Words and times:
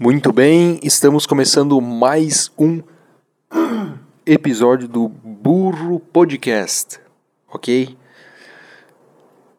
Muito 0.00 0.32
bem, 0.32 0.80
estamos 0.82 1.24
começando 1.24 1.80
mais 1.80 2.50
um 2.58 2.82
episódio 4.26 4.88
do 4.88 5.08
Burro 5.08 6.00
Podcast, 6.00 6.98
ok? 7.48 7.96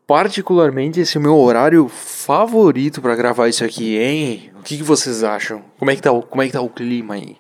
Particularmente 0.06 1.00
esse 1.00 1.16
é 1.16 1.20
o 1.22 1.24
meu 1.24 1.38
horário 1.38 1.88
favorito 1.88 3.02
para 3.02 3.16
gravar 3.16 3.48
isso 3.48 3.64
aqui, 3.64 3.98
hein? 3.98 4.52
O 4.60 4.62
que, 4.62 4.76
que, 4.76 4.84
vocês 4.84 5.24
acham? 5.24 5.64
Como 5.80 5.90
é 5.90 5.96
que 5.96 6.02
tá 6.02 6.12
o, 6.12 6.22
como 6.22 6.42
é 6.42 6.48
que 6.48 6.52
tá 6.52 6.60
o 6.60 6.70
clima 6.70 7.14
aí? 7.14 7.38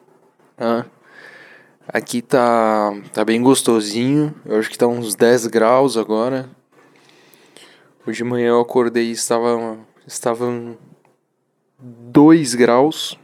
Hã? 0.58 0.86
Aqui 1.90 2.22
tá, 2.22 2.94
tá 3.12 3.26
bem 3.26 3.42
gostosinho, 3.42 4.34
eu 4.46 4.58
acho 4.58 4.70
que 4.70 4.78
tá 4.78 4.88
uns 4.88 5.16
10 5.16 5.48
graus 5.48 5.98
agora. 5.98 6.50
Hoje 8.08 8.20
de 8.20 8.24
manhã 8.24 8.52
eu 8.52 8.62
acordei 8.62 9.10
e 9.10 9.12
estava, 9.12 9.78
estava 10.08 10.46
2 11.80 12.56
graus. 12.56 13.18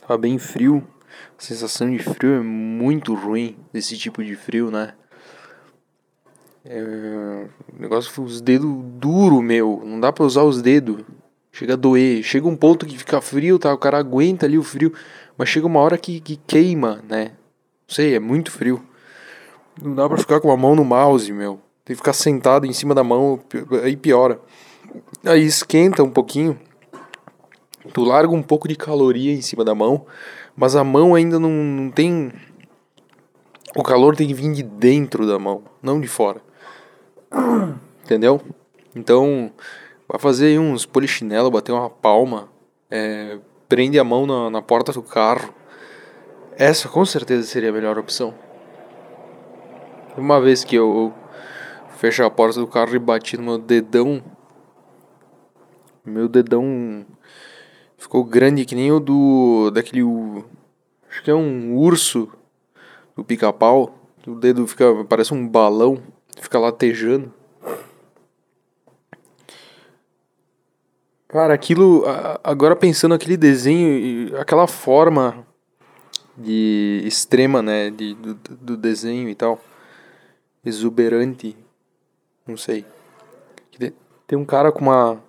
Tava 0.00 0.18
bem 0.18 0.38
frio. 0.38 0.86
A 1.38 1.42
sensação 1.42 1.90
de 1.90 1.98
frio 1.98 2.34
é 2.34 2.40
muito 2.40 3.14
ruim 3.14 3.56
desse 3.72 3.96
tipo 3.96 4.24
de 4.24 4.34
frio, 4.34 4.70
né? 4.70 4.94
É, 6.64 7.46
o 7.72 7.80
negócio 7.80 8.22
os 8.22 8.40
dedos 8.40 8.70
duro, 8.94 9.40
meu. 9.40 9.82
Não 9.84 9.98
dá 10.00 10.12
pra 10.12 10.24
usar 10.24 10.42
os 10.42 10.60
dedos. 10.60 11.04
Chega 11.50 11.74
a 11.74 11.76
doer. 11.76 12.22
Chega 12.22 12.46
um 12.46 12.56
ponto 12.56 12.86
que 12.86 12.98
fica 12.98 13.20
frio, 13.20 13.58
tá? 13.58 13.72
O 13.72 13.78
cara 13.78 13.98
aguenta 13.98 14.46
ali 14.46 14.58
o 14.58 14.62
frio. 14.62 14.92
Mas 15.36 15.48
chega 15.48 15.66
uma 15.66 15.80
hora 15.80 15.96
que, 15.96 16.20
que 16.20 16.36
queima, 16.46 17.02
né? 17.08 17.32
Não 17.88 17.94
sei, 17.94 18.14
é 18.14 18.20
muito 18.20 18.50
frio. 18.50 18.82
Não 19.80 19.94
dá 19.94 20.08
pra 20.08 20.18
ficar 20.18 20.40
com 20.40 20.50
a 20.50 20.56
mão 20.56 20.74
no 20.74 20.84
mouse, 20.84 21.32
meu. 21.32 21.60
Tem 21.84 21.94
que 21.94 22.00
ficar 22.00 22.12
sentado 22.12 22.66
em 22.66 22.72
cima 22.72 22.94
da 22.94 23.02
mão, 23.02 23.40
aí 23.82 23.96
piora. 23.96 24.40
Aí 25.24 25.44
esquenta 25.44 26.02
um 26.02 26.10
pouquinho. 26.10 26.58
Tu 27.92 28.04
larga 28.04 28.32
um 28.32 28.42
pouco 28.42 28.68
de 28.68 28.76
caloria 28.76 29.32
em 29.32 29.40
cima 29.40 29.64
da 29.64 29.74
mão, 29.74 30.06
mas 30.56 30.76
a 30.76 30.84
mão 30.84 31.14
ainda 31.14 31.38
não, 31.38 31.50
não 31.50 31.90
tem. 31.90 32.32
O 33.76 33.82
calor 33.82 34.16
tem 34.16 34.26
que 34.26 34.34
vir 34.34 34.52
de 34.52 34.62
dentro 34.62 35.26
da 35.26 35.38
mão, 35.38 35.62
não 35.82 36.00
de 36.00 36.08
fora. 36.08 36.40
Entendeu? 38.04 38.40
Então, 38.94 39.52
vai 40.08 40.18
fazer 40.18 40.58
uns 40.58 40.86
polichinelo, 40.86 41.50
bater 41.50 41.72
uma 41.72 41.90
palma, 41.90 42.48
é, 42.90 43.38
prende 43.68 43.98
a 43.98 44.04
mão 44.04 44.26
na, 44.26 44.50
na 44.50 44.62
porta 44.62 44.92
do 44.92 45.02
carro. 45.02 45.52
Essa 46.56 46.88
com 46.88 47.04
certeza 47.04 47.46
seria 47.46 47.68
a 47.68 47.72
melhor 47.72 47.98
opção. 47.98 48.34
Uma 50.16 50.40
vez 50.40 50.64
que 50.64 50.74
eu 50.74 51.12
fechei 51.98 52.24
a 52.24 52.30
porta 52.30 52.58
do 52.58 52.66
carro 52.66 52.94
e 52.96 52.98
bati 52.98 53.36
no 53.36 53.44
meu 53.44 53.58
dedão, 53.58 54.22
meu 56.04 56.28
dedão 56.28 57.06
ficou 57.98 58.24
grande 58.24 58.64
que 58.64 58.74
nem 58.74 58.90
o 58.90 59.00
do 59.00 59.70
daquele 59.70 60.02
acho 61.10 61.22
que 61.22 61.30
é 61.30 61.34
um 61.34 61.76
urso 61.76 62.30
do 63.14 63.24
pica-pau. 63.24 63.94
O 64.26 64.34
dedo 64.34 64.66
fica 64.66 65.04
parece 65.08 65.34
um 65.34 65.46
balão, 65.46 66.00
fica 66.40 66.58
latejando. 66.58 67.32
Cara, 71.26 71.52
aquilo. 71.52 72.04
Agora 72.42 72.74
pensando 72.74 73.14
aquele 73.14 73.36
desenho, 73.36 74.38
aquela 74.38 74.66
forma 74.66 75.46
de 76.36 77.02
extrema, 77.04 77.60
né? 77.60 77.90
De, 77.90 78.14
do, 78.14 78.34
do 78.34 78.76
desenho 78.76 79.28
e 79.28 79.34
tal. 79.34 79.60
Exuberante. 80.64 81.56
Não 82.46 82.56
sei. 82.56 82.84
Tem 84.26 84.38
um 84.38 84.44
cara 84.44 84.70
com 84.70 84.80
uma. 84.80 85.22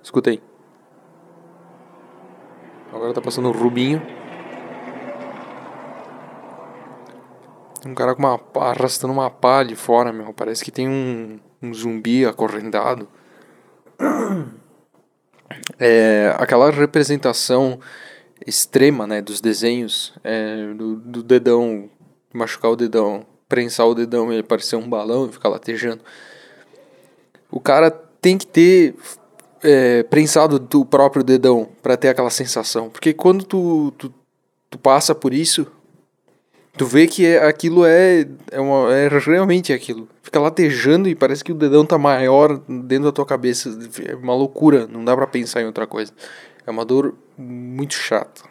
Escutei. 0.00 0.40
Agora 2.92 3.12
tá 3.12 3.20
passando 3.20 3.48
o 3.48 3.52
Rubinho. 3.52 4.02
Tem 7.80 7.92
um 7.92 7.94
cara 7.94 8.14
com 8.14 8.22
uma 8.22 8.40
arrastando 8.56 9.12
uma 9.12 9.30
pá 9.30 9.62
de 9.62 9.76
fora, 9.76 10.12
meu. 10.12 10.32
Parece 10.32 10.64
que 10.64 10.70
tem 10.70 10.88
um, 10.88 11.38
um 11.62 11.72
zumbi 11.72 12.24
acorrentado. 12.24 13.08
É, 15.78 16.34
aquela 16.38 16.70
representação 16.70 17.80
extrema, 18.46 19.06
né, 19.06 19.22
dos 19.22 19.40
desenhos, 19.40 20.12
é, 20.22 20.74
do, 20.74 20.96
do 20.96 21.22
dedão, 21.22 21.88
machucar 22.32 22.70
o 22.70 22.76
dedão, 22.76 23.24
prensar 23.48 23.86
o 23.86 23.94
dedão 23.94 24.30
e 24.30 24.36
ele 24.36 24.42
parecer 24.42 24.76
um 24.76 24.88
balão 24.88 25.26
e 25.26 25.32
ficar 25.32 25.48
latejando. 25.48 26.02
O 27.50 27.60
cara 27.60 27.90
tem 27.90 28.36
que 28.36 28.46
ter 28.46 28.94
é, 29.62 30.02
prensado 30.04 30.58
do 30.58 30.84
próprio 30.84 31.22
dedão 31.22 31.68
para 31.82 31.96
ter 31.96 32.08
aquela 32.08 32.30
sensação. 32.30 32.88
Porque 32.88 33.12
quando 33.12 33.44
tu, 33.44 33.92
tu, 33.96 34.12
tu, 34.70 34.78
passa 34.78 35.14
por 35.14 35.32
isso, 35.32 35.66
tu 36.76 36.86
vê 36.86 37.06
que 37.06 37.26
é, 37.26 37.44
aquilo 37.46 37.84
é, 37.84 38.26
é, 38.50 38.60
uma, 38.60 38.94
é 38.94 39.08
realmente 39.08 39.72
aquilo. 39.72 40.08
Fica 40.22 40.38
latejando 40.38 41.08
e 41.08 41.14
parece 41.14 41.42
que 41.42 41.52
o 41.52 41.54
dedão 41.54 41.84
tá 41.84 41.98
maior 41.98 42.58
dentro 42.68 43.04
da 43.04 43.12
tua 43.12 43.26
cabeça. 43.26 43.76
É 44.06 44.14
uma 44.14 44.34
loucura, 44.34 44.86
não 44.86 45.04
dá 45.04 45.16
para 45.16 45.26
pensar 45.26 45.62
em 45.62 45.66
outra 45.66 45.86
coisa. 45.86 46.12
É 46.66 46.70
uma 46.70 46.84
dor 46.84 47.14
muito 47.36 47.94
chata. 47.94 48.42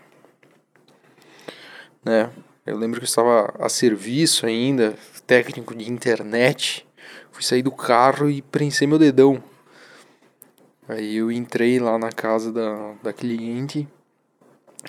Né? 2.04 2.30
Eu 2.66 2.78
lembro 2.78 3.00
que 3.00 3.04
eu 3.04 3.08
estava 3.08 3.54
a 3.60 3.70
serviço 3.70 4.46
ainda, 4.46 4.96
técnico 5.26 5.76
de 5.76 5.90
internet. 5.92 6.86
Fui 7.32 7.44
sair 7.44 7.62
do 7.62 7.72
carro 7.72 8.30
e 8.30 8.42
prensei 8.42 8.88
meu 8.88 8.98
dedão. 8.98 9.42
Aí 10.90 11.18
eu 11.18 11.30
entrei 11.30 11.80
lá 11.80 11.98
na 11.98 12.10
casa 12.10 12.52
da, 12.52 12.94
da 13.04 13.12
cliente. 13.12 13.86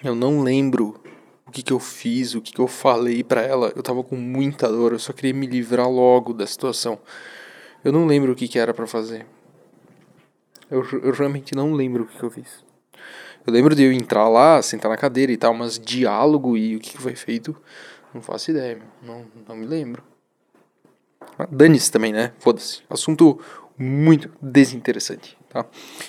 Eu 0.04 0.14
não 0.14 0.42
lembro 0.42 1.00
o 1.44 1.50
que, 1.50 1.60
que 1.60 1.72
eu 1.72 1.80
fiz, 1.80 2.36
o 2.36 2.40
que, 2.40 2.52
que 2.52 2.60
eu 2.60 2.68
falei 2.68 3.24
para 3.24 3.42
ela. 3.42 3.72
Eu 3.74 3.82
tava 3.82 4.04
com 4.04 4.14
muita 4.14 4.68
dor, 4.68 4.92
eu 4.92 4.98
só 5.00 5.12
queria 5.12 5.34
me 5.34 5.46
livrar 5.46 5.90
logo 5.90 6.32
da 6.32 6.46
situação. 6.46 7.00
Eu 7.82 7.92
não 7.92 8.06
lembro 8.06 8.32
o 8.32 8.36
que, 8.36 8.46
que 8.46 8.60
era 8.60 8.72
para 8.72 8.86
fazer. 8.86 9.26
Eu, 10.70 10.86
eu 11.02 11.12
realmente 11.12 11.52
não 11.56 11.72
lembro 11.72 12.04
o 12.04 12.06
que, 12.06 12.16
que 12.16 12.24
eu 12.24 12.30
fiz. 12.30 12.64
Eu 13.44 13.52
lembro 13.52 13.74
de 13.74 13.82
eu 13.82 13.92
entrar 13.92 14.28
lá, 14.28 14.62
sentar 14.62 14.90
na 14.90 14.96
cadeira 14.96 15.32
e 15.32 15.36
tal, 15.36 15.52
mas 15.52 15.80
diálogo 15.80 16.56
e 16.56 16.76
o 16.76 16.80
que, 16.80 16.92
que 16.92 17.02
foi 17.02 17.16
feito, 17.16 17.56
não 18.14 18.22
faço 18.22 18.52
ideia, 18.52 18.78
não, 19.02 19.24
não 19.48 19.56
me 19.56 19.66
lembro. 19.66 20.02
Dane-se 21.50 21.90
também, 21.90 22.12
né? 22.12 22.32
Foda-se. 22.38 22.82
Assunto 22.88 23.40
muito 23.76 24.30
desinteressante 24.40 25.37
tá? 25.48 25.66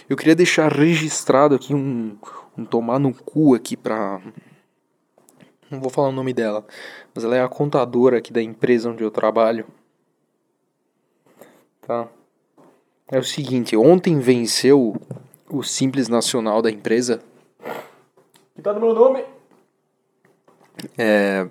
Eu 0.09 0.17
queria 0.17 0.35
deixar 0.35 0.71
registrado 0.71 1.55
aqui 1.55 1.73
um, 1.73 2.17
um 2.57 2.65
tomar 2.65 2.99
no 2.99 3.13
cu 3.13 3.55
aqui 3.55 3.75
pra... 3.77 4.21
Não 5.69 5.79
vou 5.79 5.89
falar 5.89 6.09
o 6.09 6.13
nome 6.13 6.33
dela, 6.33 6.65
mas 7.13 7.23
ela 7.23 7.35
é 7.35 7.43
a 7.43 7.47
contadora 7.47 8.17
aqui 8.17 8.33
da 8.33 8.41
empresa 8.41 8.89
onde 8.89 9.03
eu 9.03 9.11
trabalho. 9.11 9.67
Tá? 11.81 12.07
É 13.07 13.17
o 13.17 13.23
seguinte, 13.23 13.77
ontem 13.77 14.19
venceu 14.19 14.95
o 15.49 15.63
Simples 15.63 16.07
Nacional 16.07 16.61
da 16.61 16.69
empresa. 16.69 17.21
Que 18.55 18.61
tá 18.61 18.73
no 18.73 18.79
meu 18.79 18.93
nome? 18.93 19.23
É... 20.97 21.47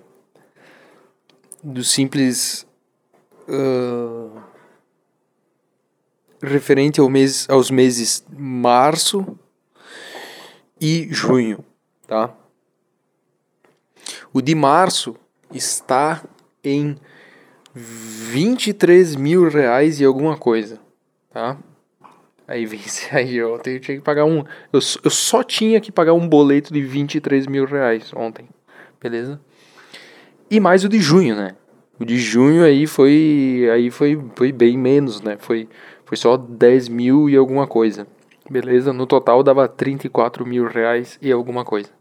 Do 1.63 1.83
Simples... 1.83 2.65
Uh, 3.47 4.48
referente 6.41 6.99
ao 6.99 7.09
mês, 7.09 7.47
aos 7.49 7.69
meses 7.69 8.25
março 8.37 9.37
e 10.79 11.07
junho, 11.11 11.63
tá? 12.07 12.33
O 14.31 14.41
de 14.41 14.55
março 14.55 15.15
está 15.53 16.23
em 16.63 16.95
23 17.73 19.15
mil 19.15 19.49
reais 19.49 19.99
e 19.99 20.05
alguma 20.05 20.37
coisa, 20.37 20.79
tá? 21.31 21.57
Aí 22.47 22.65
vence 22.65 23.07
aí 23.15 23.35
eu, 23.37 23.55
eu 23.55 23.79
tinha 23.79 23.97
que 23.97 24.01
pagar 24.01 24.25
um. 24.25 24.39
Eu, 24.73 24.79
eu 25.03 25.11
só 25.11 25.43
tinha 25.43 25.79
que 25.79 25.91
pagar 25.91 26.13
um 26.13 26.27
boleto 26.27 26.73
de 26.73 26.81
23 26.81 27.45
mil 27.47 27.65
reais 27.65 28.11
ontem, 28.15 28.47
beleza? 29.01 29.39
E 30.49 30.59
mais 30.59 30.83
o 30.83 30.89
de 30.89 30.99
junho, 30.99 31.35
né? 31.35 31.55
O 31.99 32.05
de 32.05 32.17
junho 32.17 32.63
aí 32.63 32.87
foi. 32.87 33.69
Aí 33.71 33.91
foi, 33.91 34.19
foi 34.35 34.51
bem 34.51 34.77
menos, 34.77 35.21
né? 35.21 35.37
Foi 35.39 35.69
foi 36.09 36.17
só 36.17 36.35
10 36.35 36.89
mil 36.89 37.29
e 37.29 37.37
alguma 37.37 37.67
coisa. 37.67 38.07
Beleza? 38.49 38.91
No 38.91 39.05
total 39.05 39.43
dava 39.43 39.67
34 39.67 40.43
mil 40.43 40.67
reais 40.67 41.19
e 41.21 41.31
alguma 41.31 41.63
coisa. 41.63 41.91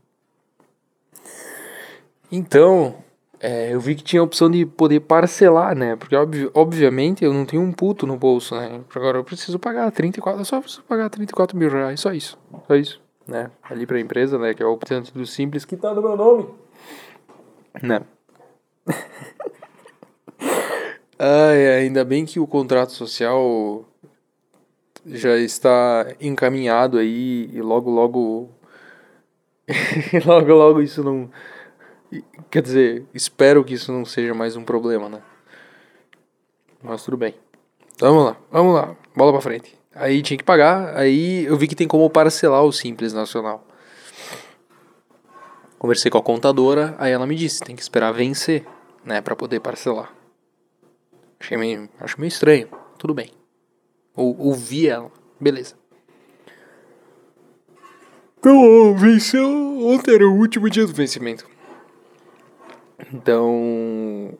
Então, 2.33 2.95
é, 3.39 3.75
eu 3.75 3.79
vi 3.79 3.95
que 3.95 4.03
tinha 4.03 4.23
a 4.23 4.25
opção 4.25 4.51
de 4.51 4.65
poder 4.65 5.01
parcelar, 5.01 5.77
né? 5.77 5.95
Porque 5.95 6.17
ob 6.17 6.51
obviamente 6.55 7.23
eu 7.23 7.35
não 7.35 7.45
tenho 7.45 7.61
um 7.61 7.71
puto 7.71 8.07
no 8.07 8.17
bolso, 8.17 8.55
né? 8.55 8.81
Agora 8.95 9.19
eu 9.19 9.25
preciso 9.25 9.59
pagar 9.59 9.93
34, 9.93 10.41
eu 10.41 10.45
só 10.47 10.59
preciso 10.59 10.83
pagar 10.85 11.11
34 11.11 11.55
mil 11.55 11.69
reais, 11.69 12.01
só 12.01 12.11
isso. 12.11 12.39
Só 12.67 12.77
isso, 12.77 13.03
né? 13.27 13.51
Ali 13.63 13.85
pra 13.85 14.01
empresa, 14.01 14.39
né? 14.39 14.55
Que 14.55 14.63
é 14.63 14.67
o 14.67 14.73
opção 14.73 15.03
do 15.15 15.27
simples 15.27 15.67
que 15.67 15.77
tá 15.77 15.93
no 15.93 16.01
meu 16.01 16.17
nome. 16.17 16.47
Né? 17.83 18.01
Ai, 21.19 21.81
ainda 21.81 22.07
bem 22.07 22.25
que 22.25 22.41
o 22.41 22.47
contrato 22.47 22.93
social 22.93 23.85
já 25.09 25.37
está 25.37 26.07
encaminhado 26.21 26.99
aí 26.99 27.51
e 27.53 27.61
logo 27.61 27.91
logo 27.91 28.51
logo, 30.25 30.53
logo 30.53 30.83
isso 30.83 31.03
não. 31.03 31.31
Quer 32.51 32.63
dizer, 32.63 33.07
espero 33.13 33.63
que 33.63 33.75
isso 33.75 33.93
não 33.93 34.05
seja 34.05 34.33
mais 34.33 34.57
um 34.57 34.65
problema, 34.65 35.09
né? 35.09 35.23
Mas 36.83 37.05
tudo 37.05 37.17
bem. 37.17 37.35
Vamos 38.01 38.25
lá, 38.25 38.37
vamos 38.51 38.75
lá, 38.75 38.97
bola 39.15 39.33
pra 39.33 39.41
frente. 39.41 39.77
Aí 39.95 40.23
tinha 40.23 40.39
que 40.39 40.45
pagar, 40.45 40.97
aí 40.97 41.45
eu 41.45 41.57
vi 41.57 41.67
que 41.67 41.75
tem 41.75 41.89
como 41.89 42.09
parcelar 42.09 42.63
o 42.63 42.73
Simples 42.73 43.13
Nacional. 43.13 43.67
Conversei 45.79 46.11
com 46.11 46.19
a 46.19 46.23
contadora, 46.23 46.95
aí 46.99 47.13
ela 47.13 47.27
me 47.27 47.35
disse, 47.35 47.61
tem 47.61 47.75
que 47.75 47.83
esperar 47.83 48.13
vencer, 48.13 48.65
né, 49.05 49.21
para 49.21 49.37
poder 49.37 49.61
parcelar. 49.61 50.13
Achei 51.41 51.57
meio, 51.57 51.89
acho 52.01 52.21
meio 52.21 52.29
estranho, 52.29 52.69
tudo 52.97 53.13
bem. 53.13 53.38
Ou, 54.19 54.37
ouvi 54.37 54.89
ela, 54.89 55.13
beleza. 55.41 55.77
Então, 58.37 58.97
venceu, 58.97 59.49
ontem 59.87 60.17
era 60.17 60.27
o 60.27 60.37
último 60.37 60.69
dia 60.69 60.85
do 60.85 60.93
vencimento. 60.93 61.47
Então, 63.15 64.37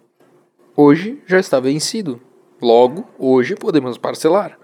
hoje 0.77 1.23
já 1.27 1.39
está 1.39 1.61
vencido. 1.61 2.21
Logo, 2.61 3.07
hoje 3.17 3.55
podemos 3.55 3.97
parcelar. 3.97 4.59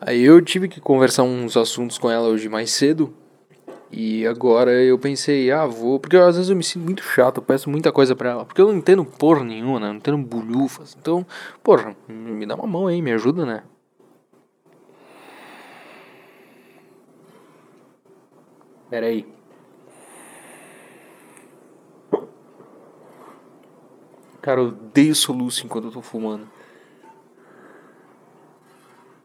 Aí 0.00 0.22
eu 0.22 0.40
tive 0.40 0.68
que 0.68 0.80
conversar 0.80 1.24
uns 1.24 1.56
assuntos 1.56 1.98
com 1.98 2.08
ela 2.08 2.28
hoje 2.28 2.48
mais 2.48 2.70
cedo. 2.70 3.12
E 3.90 4.24
agora 4.28 4.70
eu 4.70 4.96
pensei, 4.96 5.50
ah, 5.50 5.66
vou. 5.66 5.98
Porque 5.98 6.16
às 6.16 6.36
vezes 6.36 6.50
eu 6.50 6.56
me 6.56 6.62
sinto 6.62 6.84
muito 6.84 7.02
chato, 7.02 7.38
eu 7.38 7.42
peço 7.42 7.68
muita 7.68 7.90
coisa 7.90 8.14
pra 8.14 8.30
ela. 8.30 8.44
Porque 8.44 8.60
eu 8.60 8.68
não 8.68 8.76
entendo 8.76 9.04
porra 9.04 9.42
nenhuma, 9.42 9.80
né? 9.80 9.88
Não 9.88 9.96
entendo 9.96 10.18
bulhufas. 10.18 10.96
Então, 11.00 11.26
porra, 11.64 11.96
me 12.08 12.46
dá 12.46 12.54
uma 12.54 12.66
mão 12.66 12.86
aí, 12.86 13.02
me 13.02 13.10
ajuda, 13.12 13.44
né? 13.44 13.64
Pera 18.88 19.06
aí. 19.06 19.26
Cara, 24.40 24.60
eu 24.60 24.68
odeio 24.68 25.14
soluço 25.14 25.66
enquanto 25.66 25.86
eu 25.86 25.90
tô 25.90 26.00
fumando. 26.00 26.48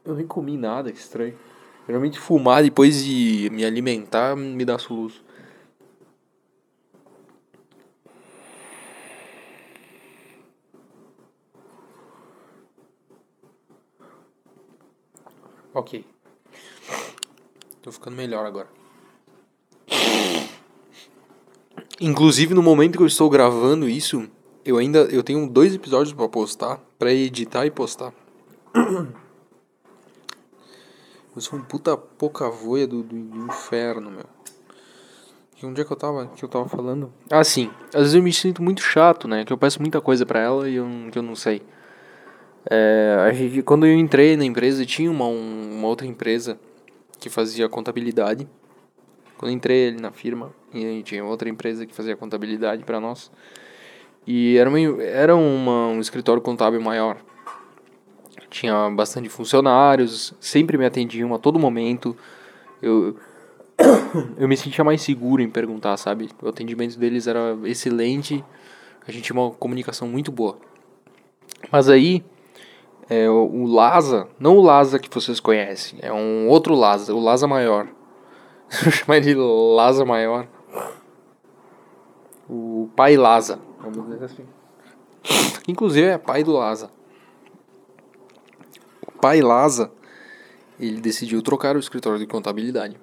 Eu 0.03 0.15
nem 0.15 0.25
comi 0.25 0.57
nada, 0.57 0.91
que 0.91 0.97
estranho. 0.97 1.37
Geralmente 1.85 2.19
fumar 2.19 2.63
depois 2.63 3.03
de 3.03 3.49
me 3.51 3.63
alimentar 3.63 4.35
me 4.35 4.65
dá 4.65 4.79
soluço. 4.79 5.23
Ok. 15.73 16.03
Tô 17.81 17.91
ficando 17.91 18.15
melhor 18.15 18.45
agora. 18.45 18.80
Inclusive 21.99 22.53
no 22.53 22.63
momento 22.63 22.97
que 22.97 23.03
eu 23.03 23.07
estou 23.07 23.29
gravando 23.29 23.87
isso, 23.87 24.27
eu 24.65 24.77
ainda 24.77 24.99
eu 25.11 25.21
tenho 25.21 25.47
dois 25.47 25.75
episódios 25.75 26.13
para 26.13 26.27
postar, 26.27 26.79
para 26.97 27.13
editar 27.13 27.65
e 27.65 27.71
postar. 27.71 28.13
Eu 31.33 31.41
sou 31.41 31.57
um 31.57 31.61
puta 31.61 31.95
pouca 31.95 32.49
voia 32.49 32.85
do, 32.85 33.01
do, 33.01 33.15
do 33.15 33.45
inferno, 33.45 34.11
meu. 34.11 34.25
E 35.61 35.65
onde 35.65 35.79
é 35.79 35.85
que 35.85 35.91
eu 35.91 35.95
tava, 35.95 36.27
que 36.27 36.43
eu 36.43 36.49
tava 36.49 36.67
falando? 36.67 37.09
Ah, 37.29 37.41
sim. 37.41 37.71
Às 37.93 38.01
vezes 38.01 38.15
eu 38.15 38.21
me 38.21 38.33
sinto 38.33 38.61
muito 38.61 38.81
chato, 38.81 39.29
né? 39.29 39.45
Que 39.45 39.53
eu 39.53 39.57
peço 39.57 39.79
muita 39.79 40.01
coisa 40.01 40.25
para 40.25 40.41
ela 40.41 40.67
e 40.67 40.75
eu, 40.75 40.85
que 41.09 41.17
eu 41.17 41.23
não 41.23 41.33
sei. 41.33 41.61
É, 42.69 43.31
quando 43.63 43.85
eu 43.85 43.93
entrei 43.93 44.35
na 44.35 44.43
empresa, 44.43 44.85
tinha 44.85 45.09
uma, 45.09 45.25
um, 45.25 45.77
uma 45.77 45.87
outra 45.87 46.05
empresa 46.05 46.59
que 47.17 47.29
fazia 47.29 47.69
contabilidade. 47.69 48.45
Quando 49.41 49.51
entrei 49.51 49.89
ali 49.89 49.99
na 49.99 50.11
firma, 50.11 50.53
e 50.73 51.03
tinha 51.03 51.25
outra 51.25 51.49
empresa 51.49 51.85
que 51.85 51.93
fazia 51.93 52.15
contabilidade 52.15 52.85
para 52.85 53.01
nós. 53.01 53.29
E 54.25 54.55
era, 54.55 54.69
uma, 54.69 54.79
era 55.03 55.35
uma, 55.35 55.87
um 55.87 55.99
escritório 55.99 56.41
contábil 56.41 56.79
maior 56.79 57.17
tinha 58.51 58.89
bastante 58.91 59.29
funcionários, 59.29 60.33
sempre 60.39 60.77
me 60.77 60.85
atendiam 60.85 61.33
a 61.33 61.39
todo 61.39 61.57
momento. 61.57 62.15
Eu, 62.81 63.15
eu 64.37 64.47
me 64.47 64.57
sentia 64.57 64.83
mais 64.83 65.01
seguro 65.01 65.41
em 65.41 65.49
perguntar, 65.49 65.97
sabe? 65.97 66.29
O 66.41 66.49
atendimento 66.49 66.99
deles 66.99 67.25
era 67.25 67.57
excelente, 67.63 68.43
a 69.07 69.11
gente 69.11 69.23
tinha 69.23 69.39
uma 69.39 69.51
comunicação 69.51 70.07
muito 70.07 70.31
boa. 70.31 70.57
Mas 71.71 71.89
aí, 71.89 72.23
é, 73.09 73.29
o 73.29 73.65
Laza, 73.65 74.27
não 74.37 74.57
o 74.57 74.61
Laza 74.61 74.99
que 74.99 75.09
vocês 75.09 75.39
conhecem, 75.39 75.97
é 76.01 76.11
um 76.11 76.47
outro 76.47 76.75
Laza, 76.75 77.15
o 77.15 77.19
Laza 77.19 77.47
maior. 77.47 77.87
Vou 78.83 78.91
chamar 78.91 79.19
de 79.19 79.35
Laza 79.35 80.05
maior. 80.05 80.47
O 82.49 82.89
pai 82.95 83.17
Laza, 83.17 83.59
vamos 83.79 84.05
dizer 84.05 84.23
assim. 84.23 84.45
Inclusive 85.67 86.07
é 86.07 86.17
pai 86.17 86.43
do 86.43 86.53
Laza 86.53 86.89
pai 89.21 89.39
Laza, 89.39 89.91
ele 90.79 90.99
decidiu 90.99 91.43
trocar 91.43 91.75
o 91.75 91.79
escritório 91.79 92.17
de 92.17 92.25
contabilidade 92.25 92.99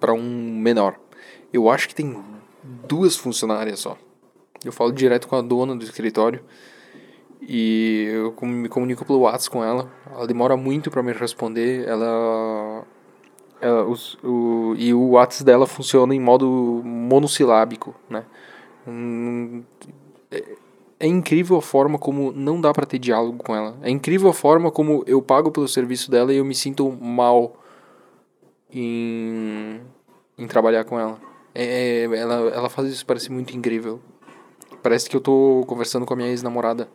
para 0.00 0.12
um 0.12 0.58
menor. 0.58 0.98
Eu 1.52 1.70
acho 1.70 1.88
que 1.88 1.94
tem 1.94 2.22
duas 2.88 3.16
funcionárias 3.16 3.78
só. 3.78 3.96
Eu 4.64 4.72
falo 4.72 4.90
direto 4.90 5.28
com 5.28 5.36
a 5.36 5.40
dona 5.40 5.76
do 5.76 5.84
escritório 5.84 6.42
e 7.40 8.08
eu 8.10 8.34
me 8.42 8.68
comunico 8.68 9.04
pelo 9.04 9.20
WhatsApp 9.20 9.50
com 9.50 9.64
ela. 9.64 9.90
Ela 10.10 10.26
demora 10.26 10.56
muito 10.56 10.90
para 10.90 11.02
me 11.02 11.12
responder. 11.12 11.86
Ela, 11.86 12.84
ela 13.60 13.84
os, 13.84 14.14
o, 14.22 14.74
e 14.76 14.92
o 14.94 15.10
WhatsApp 15.10 15.44
dela 15.44 15.66
funciona 15.66 16.14
em 16.14 16.20
modo 16.20 16.82
monossilábico, 16.84 17.94
né? 18.08 18.24
Hum, 18.86 19.62
é 21.00 21.06
incrível 21.06 21.56
a 21.56 21.62
forma 21.62 21.98
como 21.98 22.32
não 22.32 22.60
dá 22.60 22.72
para 22.72 22.86
ter 22.86 22.98
diálogo 22.98 23.38
com 23.42 23.54
ela. 23.54 23.76
É 23.82 23.90
incrível 23.90 24.30
a 24.30 24.34
forma 24.34 24.70
como 24.70 25.04
eu 25.06 25.22
pago 25.22 25.50
pelo 25.50 25.68
serviço 25.68 26.10
dela 26.10 26.32
e 26.32 26.38
eu 26.38 26.44
me 26.44 26.54
sinto 26.54 26.90
mal 26.90 27.56
em, 28.72 29.80
em 30.36 30.46
trabalhar 30.46 30.84
com 30.84 30.98
ela. 30.98 31.18
É, 31.54 31.64
é, 31.64 32.04
ela. 32.04 32.34
Ela 32.50 32.68
faz 32.68 32.88
isso, 32.88 33.06
parece 33.06 33.30
muito 33.30 33.56
incrível. 33.56 34.00
Parece 34.82 35.08
que 35.08 35.16
eu 35.16 35.20
tô 35.20 35.64
conversando 35.66 36.04
com 36.04 36.14
a 36.14 36.16
minha 36.16 36.28
ex-namorada 36.28 36.88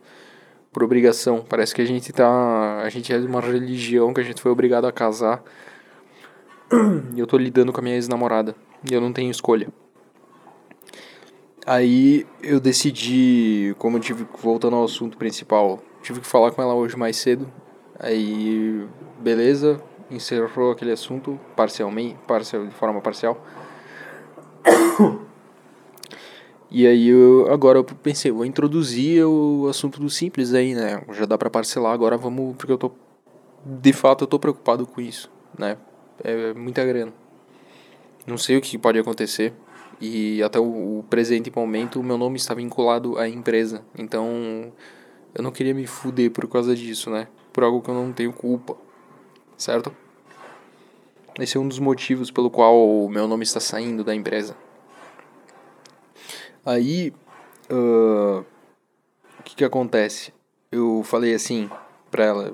por 0.71 0.83
obrigação. 0.83 1.45
Parece 1.48 1.74
que 1.74 1.81
a 1.81 1.86
gente 1.86 2.12
tá. 2.12 2.81
A 2.81 2.89
gente 2.89 3.13
é 3.13 3.19
de 3.19 3.25
uma 3.25 3.39
religião 3.39 4.13
que 4.13 4.19
a 4.19 4.24
gente 4.24 4.42
foi 4.42 4.51
obrigado 4.51 4.86
a 4.86 4.92
casar. 4.92 5.44
Eu 7.15 7.27
tô 7.27 7.38
lidando 7.38 7.71
com 7.71 7.80
a 7.80 7.83
minha 7.83 7.95
ex-namorada. 7.95 8.55
E 8.89 8.93
eu 8.93 9.01
não 9.01 9.13
tenho 9.13 9.32
escolha. 9.32 9.67
Aí 11.65 12.25
eu 12.41 12.60
decidi, 12.60 13.74
como 13.77 13.98
eu 13.98 14.01
tive 14.01 14.27
voltando 14.41 14.75
ao 14.75 14.84
assunto 14.84 15.17
principal, 15.17 15.82
tive 16.01 16.20
que 16.20 16.27
falar 16.27 16.51
com 16.51 16.62
ela 16.62 16.74
hoje 16.74 16.98
mais 16.98 17.15
cedo. 17.15 17.50
Aí, 17.98 18.86
beleza, 19.20 19.82
encerrou 20.12 20.72
aquele 20.72 20.91
assunto 20.91 21.39
parcialmente, 21.55 22.17
parcial, 22.27 22.65
de 22.65 22.74
forma 22.74 23.00
parcial. 23.01 23.41
E 26.75 26.88
aí 26.88 27.10
eu, 27.10 27.51
agora 27.51 27.77
eu 27.77 27.84
pensei, 27.84 28.32
vou 28.32 28.43
introduzir 28.43 29.24
o 29.24 29.67
assunto 29.70 30.00
do 30.00 30.10
simples 30.10 30.55
aí, 30.55 30.74
né? 30.74 31.03
Já 31.12 31.25
dá 31.25 31.38
para 31.38 31.48
parcelar, 31.48 31.93
agora 31.93 32.17
vamos, 32.17 32.55
porque 32.58 32.72
eu 32.72 32.79
tô 32.79 32.91
de 33.63 33.93
fato 33.93 34.24
eu 34.24 34.27
tô 34.27 34.39
preocupado 34.39 34.86
com 34.88 35.00
isso, 35.00 35.29
né? 35.55 35.77
É 36.24 36.53
muita 36.53 36.84
grana. 36.86 37.13
Não 38.25 38.38
sei 38.38 38.58
o 38.58 38.62
que 38.62 38.77
pode 38.77 39.00
acontecer. 39.00 39.53
E 40.00 40.41
até 40.43 40.60
o, 40.60 41.03
presente 41.10 41.51
momento, 41.55 42.00
o 42.00 42.03
meu 42.03 42.17
nome 42.17 42.38
está 42.38 42.53
vinculado 42.53 43.17
à 43.17 43.27
empresa. 43.27 43.86
Então, 43.98 44.74
eu 45.34 45.41
não 45.41 45.51
queria 45.51 45.74
me 45.74 45.88
fuder 45.88 46.32
por 46.32 46.48
causa 46.48 46.75
disso, 46.75 47.10
né? 47.10 47.27
Por 47.51 47.63
algo 47.63 47.82
que 47.82 47.89
eu 47.89 47.93
não 47.93 48.12
tenho 48.12 48.34
culpa. 48.34 48.75
Certo? 49.58 49.96
Esse 51.39 51.58
é 51.58 51.60
um 51.60 51.67
dos 51.67 51.79
motivos 51.79 52.29
pelo 52.29 52.50
qual 52.51 52.75
o 52.75 53.10
meu 53.10 53.27
nome 53.27 53.43
está 53.43 53.60
saindo 53.60 54.03
da 54.03 54.13
empresa. 54.13 54.55
Aí, 56.65 57.13
uh, 57.72 58.46
o 59.39 59.43
que 59.43 59.55
que 59.55 59.63
acontece? 59.63 60.34
Eu 60.72 61.01
falei 61.03 61.34
assim 61.34 61.70
pra 62.13 62.24
ela. 62.24 62.53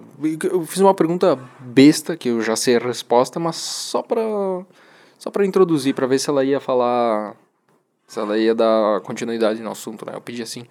Eu 0.49 0.65
fiz 0.65 0.79
uma 0.79 0.93
pergunta 0.93 1.37
besta, 1.59 2.15
que 2.15 2.29
eu 2.29 2.41
já 2.41 2.55
sei 2.55 2.77
a 2.77 2.79
resposta, 2.79 3.41
mas 3.41 3.57
só 3.57 4.01
pra 4.01 4.21
só 5.17 5.29
para 5.29 5.45
introduzir, 5.45 5.93
para 5.93 6.07
ver 6.07 6.17
se 6.17 6.29
ela 6.29 6.45
ia 6.45 6.61
falar. 6.61 7.35
Se 8.07 8.17
ela 8.19 8.37
ia 8.37 8.55
dar 8.55 9.01
continuidade 9.01 9.61
no 9.61 9.69
assunto, 9.69 10.05
né? 10.05 10.13
Eu 10.15 10.21
pedi 10.21 10.41
assim. 10.41 10.65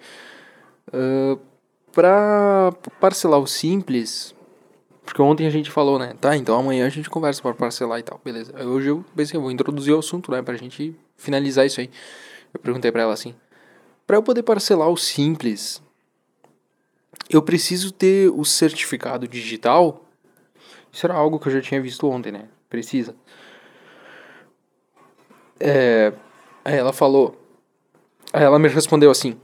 Uh, 0.87 1.39
pra 1.91 2.73
parcelar 2.99 3.39
o 3.39 3.45
simples. 3.45 4.33
Porque 5.05 5.21
ontem 5.21 5.45
a 5.45 5.51
gente 5.51 5.69
falou, 5.69 5.99
né? 5.99 6.15
Tá, 6.19 6.35
então 6.35 6.59
amanhã 6.59 6.87
a 6.87 6.89
gente 6.89 7.09
conversa 7.09 7.41
para 7.43 7.53
parcelar 7.53 7.99
e 7.99 8.03
tal. 8.03 8.19
Beleza. 8.25 8.51
Hoje 8.65 8.87
eu 8.87 9.05
pensei, 9.15 9.37
eu 9.37 9.41
vou 9.41 9.51
introduzir 9.51 9.93
o 9.93 9.99
assunto, 9.99 10.31
né? 10.31 10.41
Pra 10.41 10.55
gente 10.55 10.95
finalizar 11.15 11.65
isso 11.65 11.79
aí. 11.79 11.89
Eu 12.51 12.59
perguntei 12.59 12.91
pra 12.91 13.03
ela 13.03 13.13
assim. 13.13 13.35
Pra 14.07 14.17
eu 14.17 14.23
poder 14.23 14.41
parcelar 14.41 14.89
o 14.89 14.97
simples, 14.97 15.79
eu 17.29 17.41
preciso 17.41 17.91
ter 17.91 18.29
o 18.29 18.43
certificado 18.43 19.27
digital. 19.27 20.03
Isso 20.91 21.05
era 21.05 21.13
algo 21.13 21.39
que 21.39 21.47
eu 21.47 21.53
já 21.53 21.61
tinha 21.61 21.79
visto 21.79 22.09
ontem, 22.09 22.31
né? 22.31 22.49
Precisa. 22.67 23.15
É, 25.59 26.11
aí 26.65 26.75
ela 26.75 26.91
falou. 26.91 27.39
Aí 28.33 28.43
ela 28.43 28.57
me 28.57 28.67
respondeu 28.67 29.11
assim: 29.11 29.39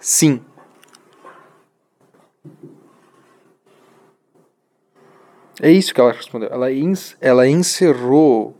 Sim. 0.00 0.44
É 5.62 5.70
isso 5.70 5.94
que 5.94 6.00
ela 6.00 6.12
respondeu. 6.12 6.48
Ela, 6.50 6.68
ela 7.20 7.46
encerrou. 7.46 8.56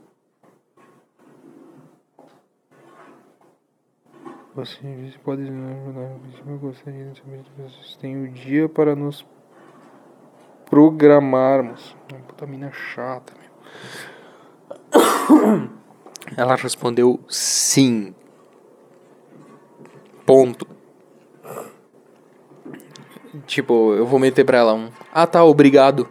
Você 4.61 5.19
pode 5.25 5.43
eu 5.43 6.59
gostaria 6.59 7.07
de 7.07 7.19
saber 7.19 7.39
se 7.39 7.63
vocês 7.63 7.97
têm 7.97 8.23
o 8.23 8.29
dia 8.29 8.69
para 8.69 8.95
nos 8.95 9.25
programarmos. 10.67 11.97
Puta 12.29 12.47
mina 12.47 12.71
chata, 12.71 13.33
meu. 13.41 13.51
Ela 16.37 16.57
respondeu 16.57 17.19
sim. 17.27 18.15
Ponto. 20.27 20.67
Tipo, 23.47 23.95
eu 23.95 24.05
vou 24.05 24.21
meter 24.21 24.45
pra 24.45 24.59
ela 24.59 24.75
um. 24.75 24.91
Ah 25.11 25.27
tá, 25.27 25.43
obrigado. 25.43 26.07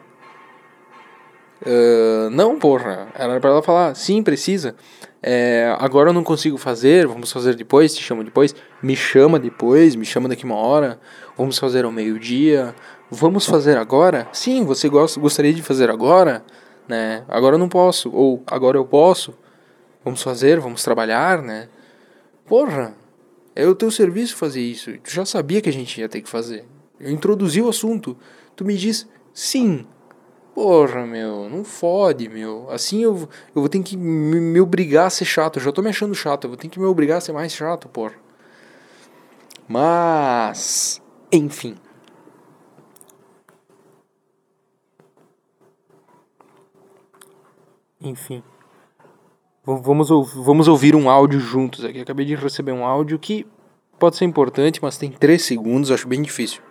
Uh, 1.61 2.29
não, 2.31 2.57
porra. 2.57 3.07
Era 3.13 3.39
pra 3.39 3.49
ela 3.49 3.61
falar, 3.61 3.95
sim, 3.95 4.23
precisa. 4.23 4.75
É, 5.21 5.75
agora 5.79 6.09
eu 6.09 6.13
não 6.13 6.23
consigo 6.23 6.57
fazer, 6.57 7.05
vamos 7.05 7.29
fazer 7.31 7.53
depois, 7.55 7.93
te 7.93 8.01
chamo 8.01 8.23
depois. 8.23 8.55
Me 8.81 8.95
chama 8.95 9.37
depois, 9.39 9.95
me 9.95 10.05
chama 10.05 10.29
daqui 10.29 10.45
uma 10.45 10.55
hora. 10.55 10.99
Vamos 11.37 11.57
fazer 11.57 11.85
ao 11.85 11.91
meio-dia. 11.91 12.73
Vamos 13.11 13.45
fazer 13.45 13.77
agora? 13.77 14.27
Sim, 14.31 14.63
você 14.63 14.87
gosta, 14.87 15.19
gostaria 15.19 15.53
de 15.53 15.61
fazer 15.61 15.89
agora? 15.89 16.43
Né? 16.87 17.23
Agora 17.27 17.55
eu 17.55 17.59
não 17.59 17.69
posso. 17.69 18.09
Ou 18.11 18.43
agora 18.47 18.77
eu 18.77 18.85
posso. 18.85 19.33
Vamos 20.03 20.21
fazer, 20.21 20.59
vamos 20.59 20.83
trabalhar, 20.83 21.41
né? 21.41 21.67
Porra, 22.45 22.95
é 23.55 23.67
o 23.67 23.75
teu 23.75 23.91
serviço 23.91 24.35
fazer 24.37 24.61
isso. 24.61 24.91
Tu 24.99 25.11
já 25.11 25.25
sabia 25.25 25.61
que 25.61 25.69
a 25.69 25.73
gente 25.73 25.99
ia 25.99 26.07
ter 26.07 26.21
que 26.21 26.29
fazer. 26.29 26.65
Eu 26.99 27.11
introduzi 27.11 27.61
o 27.61 27.67
assunto. 27.67 28.17
Tu 28.55 28.63
me 28.63 28.75
diz 28.75 29.07
sim. 29.33 29.85
Porra, 30.59 31.07
meu, 31.07 31.49
não 31.49 31.63
fode, 31.63 32.27
meu. 32.27 32.69
Assim 32.69 33.01
eu, 33.01 33.29
eu 33.55 33.61
vou 33.61 33.69
ter 33.69 33.81
que 33.81 33.95
me, 33.95 34.41
me 34.41 34.59
obrigar 34.59 35.07
a 35.07 35.09
ser 35.09 35.23
chato. 35.23 35.57
Eu 35.57 35.63
já 35.63 35.71
tô 35.71 35.81
me 35.81 35.87
achando 35.87 36.13
chato. 36.13 36.43
Eu 36.43 36.49
vou 36.49 36.57
ter 36.57 36.67
que 36.67 36.77
me 36.77 36.85
obrigar 36.85 37.19
a 37.19 37.21
ser 37.21 37.31
mais 37.31 37.53
chato, 37.53 37.87
porra. 37.87 38.15
Mas, 39.69 41.01
enfim. 41.31 41.77
Enfim. 48.01 48.43
Vamos, 49.63 50.09
vamos 50.35 50.67
ouvir 50.67 50.93
um 50.93 51.09
áudio 51.09 51.39
juntos 51.39 51.85
aqui. 51.85 52.01
Acabei 52.01 52.25
de 52.25 52.35
receber 52.35 52.73
um 52.73 52.83
áudio 52.83 53.17
que 53.17 53.47
pode 53.97 54.17
ser 54.17 54.25
importante, 54.25 54.81
mas 54.81 54.97
tem 54.97 55.09
3 55.09 55.41
segundos, 55.41 55.89
acho 55.89 56.05
bem 56.05 56.21
difícil. 56.21 56.61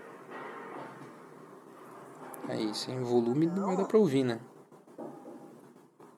Aí, 2.49 2.75
sem 2.75 3.01
volume 3.03 3.47
não 3.47 3.67
vai 3.67 3.77
dar 3.77 3.85
pra 3.85 3.99
ouvir, 3.99 4.25
né? 4.25 4.41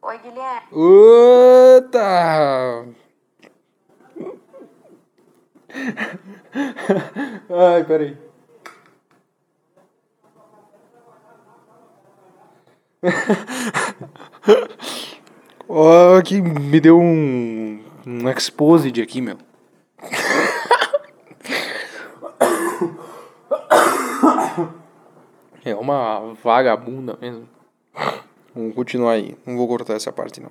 Oi, 0.02 0.18
Guilherme. 0.18 0.68
Ota! 0.72 2.87
Ai, 7.50 7.84
peraí. 7.84 8.16
Oh, 15.72 16.20
que 16.25 16.42
me 16.42 16.80
deu 16.80 16.99
um, 16.99 17.80
um 18.04 18.28
exposed 18.28 19.00
aqui, 19.00 19.20
meu. 19.20 19.38
É 25.64 25.74
uma 25.74 26.34
vagabunda 26.42 27.18
mesmo. 27.20 27.48
Vamos 28.54 28.74
continuar 28.74 29.12
aí. 29.12 29.36
Não 29.46 29.56
vou 29.56 29.68
cortar 29.68 29.94
essa 29.94 30.12
parte 30.12 30.40
não. 30.40 30.50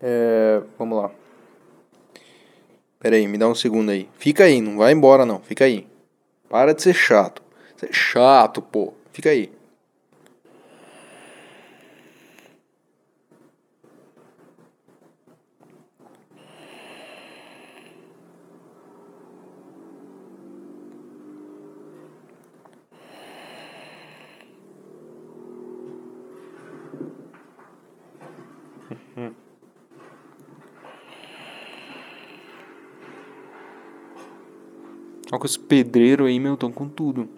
É, 0.00 0.62
vamos 0.78 1.02
lá. 1.02 1.10
Pera 2.98 3.16
aí, 3.16 3.26
me 3.28 3.38
dá 3.38 3.48
um 3.48 3.54
segundo 3.54 3.90
aí. 3.90 4.08
Fica 4.14 4.44
aí, 4.44 4.60
não 4.60 4.78
vai 4.78 4.92
embora 4.92 5.26
não. 5.26 5.40
Fica 5.40 5.64
aí. 5.64 5.86
Para 6.48 6.72
de 6.74 6.82
ser 6.82 6.94
chato. 6.94 7.42
Você 7.76 7.86
é 7.86 7.92
chato, 7.92 8.62
pô. 8.62 8.94
Fica 9.12 9.30
aí. 9.30 9.52
Olha 35.42 35.44
que 35.44 35.46
os 35.46 35.56
pedreiros 35.56 36.28
aí, 36.28 36.38
meu, 36.38 36.54
estão 36.54 36.70
com 36.70 36.88
tudo. 36.88 37.28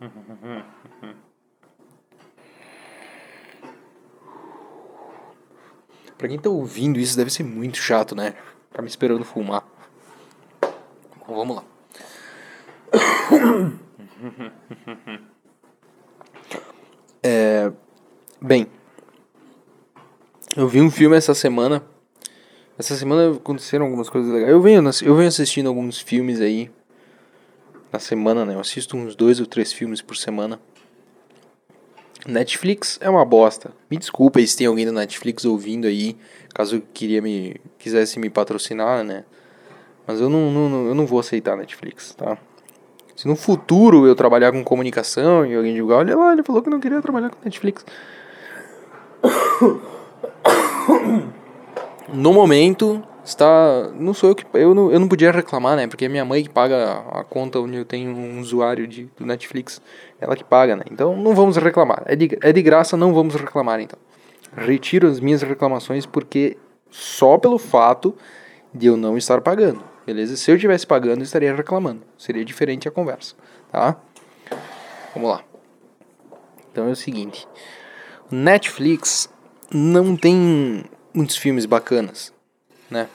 Pra 6.16 6.28
quem 6.28 6.38
tá 6.38 6.48
ouvindo 6.48 7.00
isso 7.00 7.16
deve 7.16 7.30
ser 7.30 7.42
muito 7.42 7.78
chato, 7.78 8.14
né? 8.14 8.36
Tá 8.72 8.80
me 8.80 8.86
esperando 8.86 9.24
fumar. 9.24 9.66
Bom, 11.26 11.34
vamos 11.34 11.56
lá. 11.56 11.64
É, 17.26 17.72
bem, 18.38 18.68
eu 20.56 20.68
vi 20.68 20.80
um 20.80 20.90
filme 20.90 21.16
essa 21.16 21.34
semana. 21.34 21.82
Essa 22.78 22.96
semana 22.96 23.36
aconteceram 23.36 23.86
algumas 23.86 24.08
coisas 24.08 24.32
legais. 24.32 24.50
Eu 24.50 24.60
venho, 24.60 24.82
eu 25.02 25.14
venho 25.14 25.28
assistindo 25.28 25.68
alguns 25.68 26.00
filmes 26.00 26.40
aí. 26.40 26.70
Na 27.92 27.98
semana, 27.98 28.44
né? 28.44 28.54
Eu 28.54 28.60
assisto 28.60 28.96
uns 28.96 29.14
dois 29.14 29.38
ou 29.38 29.46
três 29.46 29.72
filmes 29.72 30.02
por 30.02 30.16
semana. 30.16 30.58
Netflix 32.26 32.98
é 33.00 33.08
uma 33.08 33.24
bosta. 33.24 33.70
Me 33.90 33.96
desculpa 33.96 34.44
se 34.44 34.56
tem 34.56 34.66
alguém 34.66 34.86
da 34.86 34.92
Netflix 34.92 35.44
ouvindo 35.44 35.86
aí. 35.86 36.16
Caso 36.54 36.82
queria 36.92 37.20
me 37.20 37.56
quisesse 37.78 38.18
me 38.18 38.30
patrocinar, 38.30 39.04
né? 39.04 39.24
Mas 40.06 40.20
eu 40.20 40.28
não, 40.28 40.50
não, 40.50 40.86
eu 40.86 40.94
não 40.94 41.06
vou 41.06 41.20
aceitar 41.20 41.56
Netflix, 41.56 42.14
tá? 42.14 42.36
Se 43.14 43.28
no 43.28 43.36
futuro 43.36 44.06
eu 44.06 44.14
trabalhar 44.14 44.50
com 44.50 44.64
comunicação 44.64 45.46
e 45.46 45.54
alguém 45.54 45.74
diga, 45.74 45.94
olha 45.94 46.16
lá, 46.16 46.32
ele 46.32 46.42
falou 46.42 46.62
que 46.62 46.70
não 46.70 46.80
queria 46.80 47.00
trabalhar 47.00 47.30
com 47.30 47.36
Netflix. 47.44 47.84
No 52.12 52.32
momento, 52.32 53.02
está. 53.24 53.90
Não 53.94 54.14
sou 54.14 54.30
eu 54.30 54.34
que. 54.34 54.44
Eu 54.54 54.74
não, 54.74 54.92
eu 54.92 55.00
não 55.00 55.08
podia 55.08 55.32
reclamar, 55.32 55.76
né? 55.76 55.86
Porque 55.86 56.04
é 56.04 56.08
minha 56.08 56.24
mãe 56.24 56.42
que 56.42 56.48
paga 56.48 57.02
a 57.10 57.24
conta 57.24 57.58
onde 57.58 57.76
eu 57.76 57.84
tenho 57.84 58.10
um 58.10 58.40
usuário 58.40 58.86
de, 58.86 59.10
do 59.16 59.26
Netflix. 59.26 59.80
Ela 60.20 60.36
que 60.36 60.44
paga, 60.44 60.76
né? 60.76 60.84
Então 60.90 61.16
não 61.16 61.34
vamos 61.34 61.56
reclamar. 61.56 62.02
É 62.06 62.14
de, 62.14 62.38
é 62.40 62.52
de 62.52 62.62
graça, 62.62 62.96
não 62.96 63.12
vamos 63.12 63.34
reclamar 63.34 63.80
então. 63.80 63.98
Retiro 64.56 65.08
as 65.08 65.18
minhas 65.18 65.42
reclamações 65.42 66.06
porque 66.06 66.56
só 66.90 67.36
pelo 67.38 67.58
fato 67.58 68.14
de 68.72 68.86
eu 68.86 68.96
não 68.96 69.16
estar 69.16 69.40
pagando. 69.40 69.82
Beleza? 70.06 70.36
Se 70.36 70.50
eu 70.50 70.54
estivesse 70.54 70.86
pagando, 70.86 71.18
eu 71.18 71.24
estaria 71.24 71.54
reclamando. 71.54 72.02
Seria 72.18 72.44
diferente 72.44 72.86
a 72.86 72.90
conversa, 72.90 73.34
tá? 73.72 73.96
Vamos 75.14 75.30
lá. 75.30 75.42
Então 76.70 76.88
é 76.88 76.90
o 76.90 76.96
seguinte. 76.96 77.48
Netflix 78.30 79.28
não 79.72 80.16
tem 80.16 80.84
muitos 81.12 81.36
filmes 81.36 81.66
bacanas, 81.66 82.32
né? 82.90 83.08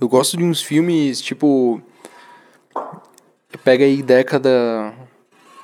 Eu 0.00 0.08
gosto 0.08 0.36
de 0.36 0.44
uns 0.44 0.60
filmes 0.60 1.20
tipo. 1.20 1.80
Pega 3.64 3.84
aí 3.84 4.02
década 4.02 4.94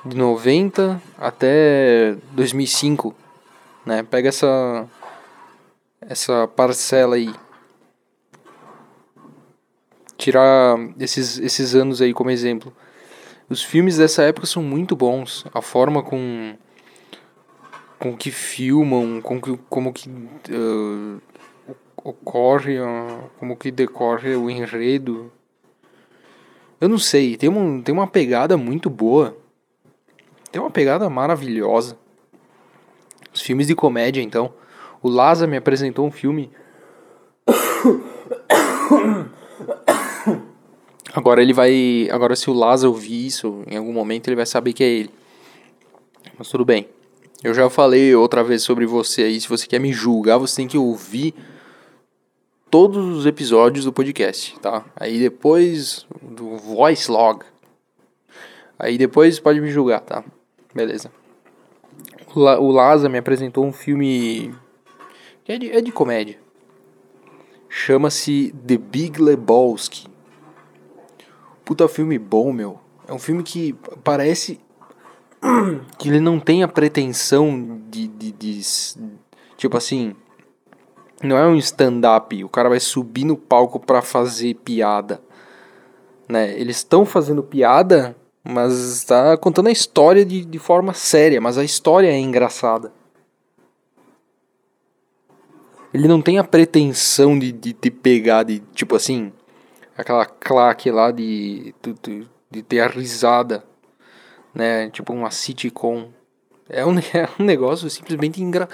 de 0.03 0.17
90 0.17 1.01
até 1.17 2.15
2005, 2.31 3.15
né? 3.85 4.03
Pega 4.03 4.29
essa 4.29 4.87
essa 6.01 6.47
parcela 6.47 7.15
aí. 7.15 7.33
Tirar 10.17 10.77
esses, 10.99 11.37
esses 11.39 11.75
anos 11.75 12.01
aí 12.01 12.13
como 12.13 12.31
exemplo. 12.31 12.73
Os 13.49 13.61
filmes 13.61 13.97
dessa 13.97 14.23
época 14.23 14.47
são 14.47 14.63
muito 14.63 14.95
bons. 14.95 15.45
A 15.53 15.61
forma 15.61 16.01
com 16.01 16.55
com 18.03 18.17
que 18.17 18.29
filmam, 18.31 19.21
com 19.21 19.39
que, 19.39 19.57
como 19.69 19.93
que 19.93 20.09
uh, 20.09 21.21
ocorre, 22.03 22.77
uh, 22.77 23.29
como 23.39 23.55
que 23.55 23.71
decorre 23.71 24.35
o 24.35 24.49
enredo. 24.49 25.31
Eu 26.81 26.89
não 26.89 26.97
sei, 26.97 27.37
tem, 27.37 27.47
um, 27.47 27.81
tem 27.81 27.95
uma 27.95 28.05
pegada 28.05 28.57
muito 28.57 28.89
boa. 28.89 29.37
Tem 30.51 30.61
uma 30.61 30.69
pegada 30.69 31.09
maravilhosa. 31.09 31.97
Os 33.33 33.41
filmes 33.41 33.67
de 33.67 33.75
comédia, 33.75 34.21
então. 34.21 34.53
O 35.01 35.07
Laza 35.07 35.47
me 35.47 35.55
apresentou 35.55 36.05
um 36.05 36.11
filme. 36.11 36.51
Agora 41.13 41.41
ele 41.41 41.53
vai. 41.53 42.09
Agora, 42.11 42.35
se 42.35 42.49
o 42.49 42.53
Laza 42.53 42.85
ouvir 42.89 43.27
isso, 43.27 43.63
em 43.65 43.77
algum 43.77 43.93
momento 43.93 44.27
ele 44.27 44.35
vai 44.35 44.45
saber 44.45 44.73
que 44.73 44.83
é 44.83 44.89
ele. 44.89 45.09
Mas 46.37 46.49
tudo 46.49 46.65
bem. 46.65 46.89
Eu 47.43 47.53
já 47.53 47.69
falei 47.69 48.15
outra 48.15 48.41
vez 48.41 48.63
sobre 48.63 48.85
você 48.85 49.23
aí. 49.23 49.41
Se 49.41 49.49
você 49.49 49.67
quer 49.67 49.79
me 49.79 49.91
julgar, 49.91 50.37
você 50.37 50.55
tem 50.55 50.67
que 50.67 50.77
ouvir 50.77 51.33
todos 52.71 53.17
os 53.17 53.25
episódios 53.25 53.83
do 53.83 53.91
podcast, 53.91 54.57
tá? 54.61 54.85
Aí 54.95 55.19
depois 55.19 56.07
do 56.21 56.55
voice 56.57 57.11
log. 57.11 57.43
Aí 58.79 58.97
depois 58.97 59.39
pode 59.39 59.59
me 59.59 59.69
julgar, 59.69 59.99
tá? 59.99 60.23
Beleza. 60.73 61.11
O, 62.33 62.39
La 62.39 62.59
o 62.59 62.71
Laza 62.71 63.09
me 63.09 63.17
apresentou 63.17 63.65
um 63.65 63.73
filme 63.73 64.55
que 65.43 65.51
é 65.51 65.57
de, 65.57 65.69
é 65.69 65.81
de 65.81 65.91
comédia. 65.91 66.39
Chama-se 67.67 68.55
The 68.65 68.77
Big 68.77 69.21
Lebowski. 69.21 70.07
Puta 71.65 71.89
filme 71.89 72.17
bom, 72.17 72.53
meu. 72.53 72.79
É 73.05 73.13
um 73.13 73.19
filme 73.19 73.43
que 73.43 73.75
parece 74.01 74.61
que 75.97 76.09
ele 76.09 76.19
não 76.19 76.39
tem 76.39 76.63
a 76.63 76.67
pretensão 76.67 77.81
de, 77.89 78.07
de, 78.07 78.31
de 78.31 78.61
tipo 79.57 79.75
assim, 79.77 80.15
não 81.21 81.37
é 81.37 81.45
um 81.45 81.55
stand-up, 81.57 82.43
o 82.43 82.49
cara 82.49 82.69
vai 82.69 82.79
subir 82.79 83.25
no 83.25 83.35
palco 83.35 83.79
para 83.79 84.01
fazer 84.01 84.55
piada, 84.55 85.21
né? 86.27 86.57
Eles 86.59 86.77
estão 86.77 87.05
fazendo 87.05 87.43
piada, 87.43 88.15
mas 88.43 88.73
está 88.73 89.37
contando 89.37 89.67
a 89.67 89.71
história 89.71 90.25
de, 90.25 90.45
de 90.45 90.59
forma 90.59 90.93
séria, 90.93 91.41
mas 91.41 91.57
a 91.57 91.63
história 91.63 92.07
é 92.07 92.17
engraçada. 92.17 92.91
Ele 95.93 96.07
não 96.07 96.21
tem 96.21 96.39
a 96.39 96.43
pretensão 96.43 97.37
de, 97.37 97.51
de, 97.51 97.73
de 97.73 97.91
pegar, 97.91 98.43
de 98.43 98.59
tipo 98.73 98.95
assim, 98.95 99.31
aquela 99.95 100.25
claque 100.25 100.89
lá 100.89 101.11
de, 101.11 101.75
de, 102.01 102.27
de 102.49 102.63
ter 102.63 102.79
a 102.79 102.87
risada 102.87 103.63
né? 104.53 104.89
Tipo 104.89 105.13
uma 105.13 105.31
sitcom. 105.31 106.09
É 106.69 106.85
um, 106.85 106.97
é 107.13 107.29
um 107.39 107.43
negócio 107.43 107.89
simplesmente 107.89 108.41
engra... 108.41 108.67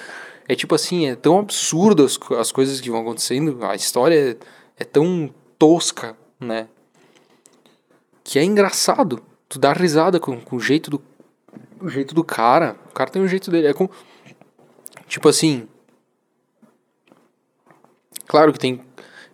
É 0.48 0.55
tipo 0.55 0.74
assim, 0.74 1.07
é 1.07 1.15
tão 1.15 1.38
absurdo 1.38 2.03
as, 2.03 2.17
as 2.39 2.51
coisas 2.51 2.81
que 2.81 2.89
vão 2.89 3.01
acontecendo, 3.01 3.63
a 3.63 3.75
história 3.75 4.31
é, 4.31 4.38
é 4.81 4.83
tão 4.83 5.31
tosca, 5.59 6.17
né? 6.39 6.67
Que 8.24 8.39
é 8.39 8.43
engraçado. 8.43 9.21
Tu 9.48 9.59
dá 9.59 9.74
risada 9.74 10.19
com, 10.19 10.39
com 10.39 10.55
o 10.55 10.59
jeito 10.59 10.89
do. 10.91 11.01
O 11.81 11.89
jeito 11.89 12.13
do 12.13 12.24
cara. 12.24 12.75
O 12.89 12.93
cara 12.93 13.09
tem 13.09 13.21
um 13.21 13.27
jeito 13.27 13.50
dele. 13.50 13.67
É 13.67 13.74
com. 13.74 13.89
Tipo 15.07 15.27
assim. 15.27 15.67
Claro 18.27 18.53
que 18.53 18.59
tem, 18.59 18.81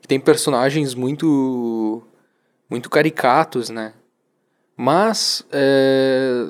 que 0.01 0.07
tem 0.07 0.19
personagens 0.19 0.95
muito. 0.95 2.01
Muito 2.69 2.89
caricatos, 2.89 3.69
né? 3.69 3.93
Mas 4.75 5.45
é, 5.51 6.47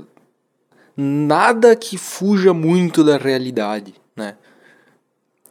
nada 0.95 1.75
que 1.75 1.97
fuja 1.97 2.53
muito 2.53 3.03
da 3.03 3.17
realidade, 3.17 3.95
né? 4.15 4.35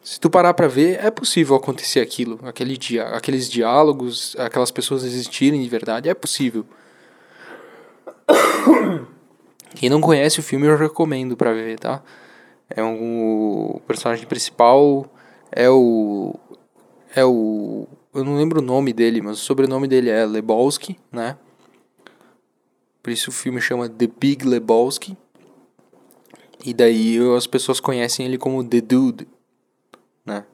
Se 0.02 0.21
tu 0.21 0.28
parar 0.28 0.52
para 0.52 0.69
ver, 0.69 1.02
é 1.02 1.11
possível 1.11 1.57
acontecer 1.57 2.00
aquilo, 2.00 2.38
aquele 2.43 2.76
dia, 2.76 3.04
aqueles 3.04 3.49
diálogos, 3.49 4.37
aquelas 4.38 4.71
pessoas 4.71 5.02
existirem 5.02 5.62
de 5.62 5.69
verdade, 5.69 6.11
é 6.11 6.14
possível. 6.14 6.66
Quem 9.75 9.88
não 9.88 10.03
conhece 10.03 10.40
o 10.40 10.42
filme 10.42 10.66
eu 10.66 10.77
recomendo 10.77 11.37
para 11.37 11.55
ver, 11.55 11.79
tá? 11.79 12.03
É 12.68 12.83
um, 12.83 13.77
o 13.77 13.81
personagem 13.87 14.27
principal 14.27 15.07
é 15.51 15.70
o 15.70 16.35
é 17.14 17.25
o 17.25 17.87
eu 18.14 18.25
não 18.25 18.37
lembro 18.37 18.61
o 18.61 18.64
nome 18.64 18.92
dele, 18.92 19.20
mas 19.20 19.38
o 19.38 19.42
sobrenome 19.42 19.88
dele 19.88 20.11
é 20.11 20.25
Lebowski, 20.25 20.99
né? 21.11 21.37
Por 23.05 23.12
isso 23.12 23.29
o 23.29 23.33
filme 23.35 23.61
chama 23.61 23.87
The 23.87 24.09
Big 24.19 24.49
Lebowski. 24.49 25.14
E 26.64 26.73
daí 26.73 27.19
as 27.37 27.47
pessoas 27.47 27.79
conhecem 27.79 28.25
ele 28.25 28.38
como 28.38 28.64
The 28.64 28.81
Dude, 28.81 29.29
né? 30.25 30.47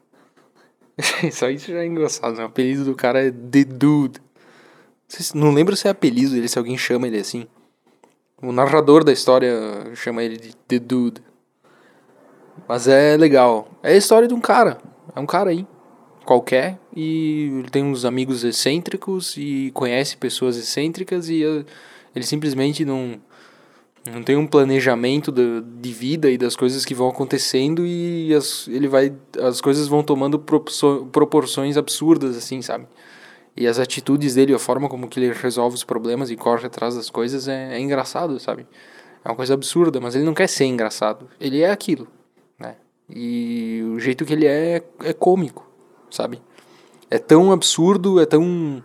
Só 1.30 1.48
isso 1.48 1.70
já 1.70 1.78
é 1.78 1.86
engraçado, 1.86 2.36
né? 2.36 2.42
O 2.42 2.46
apelido 2.46 2.84
do 2.84 2.96
cara 2.96 3.24
é 3.24 3.30
The 3.30 3.62
Dude. 3.62 4.20
Não 5.32 5.52
lembro 5.52 5.76
se 5.76 5.86
é 5.86 5.92
apelido 5.92 6.32
dele, 6.32 6.48
se 6.48 6.58
alguém 6.58 6.76
chama 6.76 7.06
ele 7.06 7.20
assim. 7.20 7.46
O 8.42 8.50
narrador 8.50 9.04
da 9.04 9.12
história 9.12 9.54
chama 9.94 10.24
ele 10.24 10.36
de 10.36 10.56
The 10.56 10.80
Dude. 10.80 11.22
Mas 12.66 12.88
é 12.88 13.16
legal. 13.16 13.68
É 13.80 13.92
a 13.92 13.96
história 13.96 14.26
de 14.26 14.34
um 14.34 14.40
cara. 14.40 14.78
É 15.14 15.20
um 15.20 15.26
cara 15.26 15.50
aí. 15.50 15.64
Qualquer. 16.24 16.80
E 16.96 17.60
ele 17.60 17.70
tem 17.70 17.84
uns 17.84 18.04
amigos 18.04 18.42
excêntricos 18.42 19.36
e 19.36 19.70
conhece 19.72 20.16
pessoas 20.16 20.56
excêntricas 20.56 21.28
e 21.28 21.44
ele 22.14 22.24
simplesmente 22.24 22.84
não, 22.84 23.20
não 24.12 24.22
tem 24.22 24.36
um 24.36 24.46
planejamento 24.46 25.30
de, 25.30 25.60
de 25.60 25.92
vida 25.92 26.30
e 26.30 26.38
das 26.38 26.56
coisas 26.56 26.84
que 26.84 26.94
vão 26.94 27.08
acontecendo 27.08 27.86
e 27.86 28.34
as, 28.34 28.66
ele 28.68 28.88
vai, 28.88 29.12
as 29.40 29.60
coisas 29.60 29.86
vão 29.86 30.02
tomando 30.02 30.38
proporções 30.38 31.76
absurdas, 31.76 32.36
assim, 32.36 32.62
sabe? 32.62 32.86
E 33.56 33.66
as 33.66 33.78
atitudes 33.78 34.34
dele, 34.34 34.54
a 34.54 34.58
forma 34.58 34.88
como 34.88 35.08
que 35.08 35.20
ele 35.20 35.32
resolve 35.32 35.74
os 35.74 35.84
problemas 35.84 36.30
e 36.30 36.36
corre 36.36 36.66
atrás 36.66 36.94
das 36.94 37.10
coisas 37.10 37.46
é, 37.48 37.74
é 37.74 37.80
engraçado, 37.80 38.38
sabe? 38.40 38.66
É 39.24 39.28
uma 39.28 39.36
coisa 39.36 39.54
absurda, 39.54 40.00
mas 40.00 40.14
ele 40.14 40.24
não 40.24 40.32
quer 40.32 40.48
ser 40.48 40.64
engraçado. 40.64 41.28
Ele 41.38 41.60
é 41.60 41.70
aquilo, 41.70 42.08
né? 42.58 42.76
E 43.08 43.82
o 43.94 43.98
jeito 43.98 44.24
que 44.24 44.32
ele 44.32 44.46
é 44.46 44.82
é 45.04 45.12
cômico, 45.12 45.68
sabe? 46.10 46.40
É 47.10 47.18
tão 47.18 47.52
absurdo, 47.52 48.20
é 48.20 48.24
tão 48.24 48.82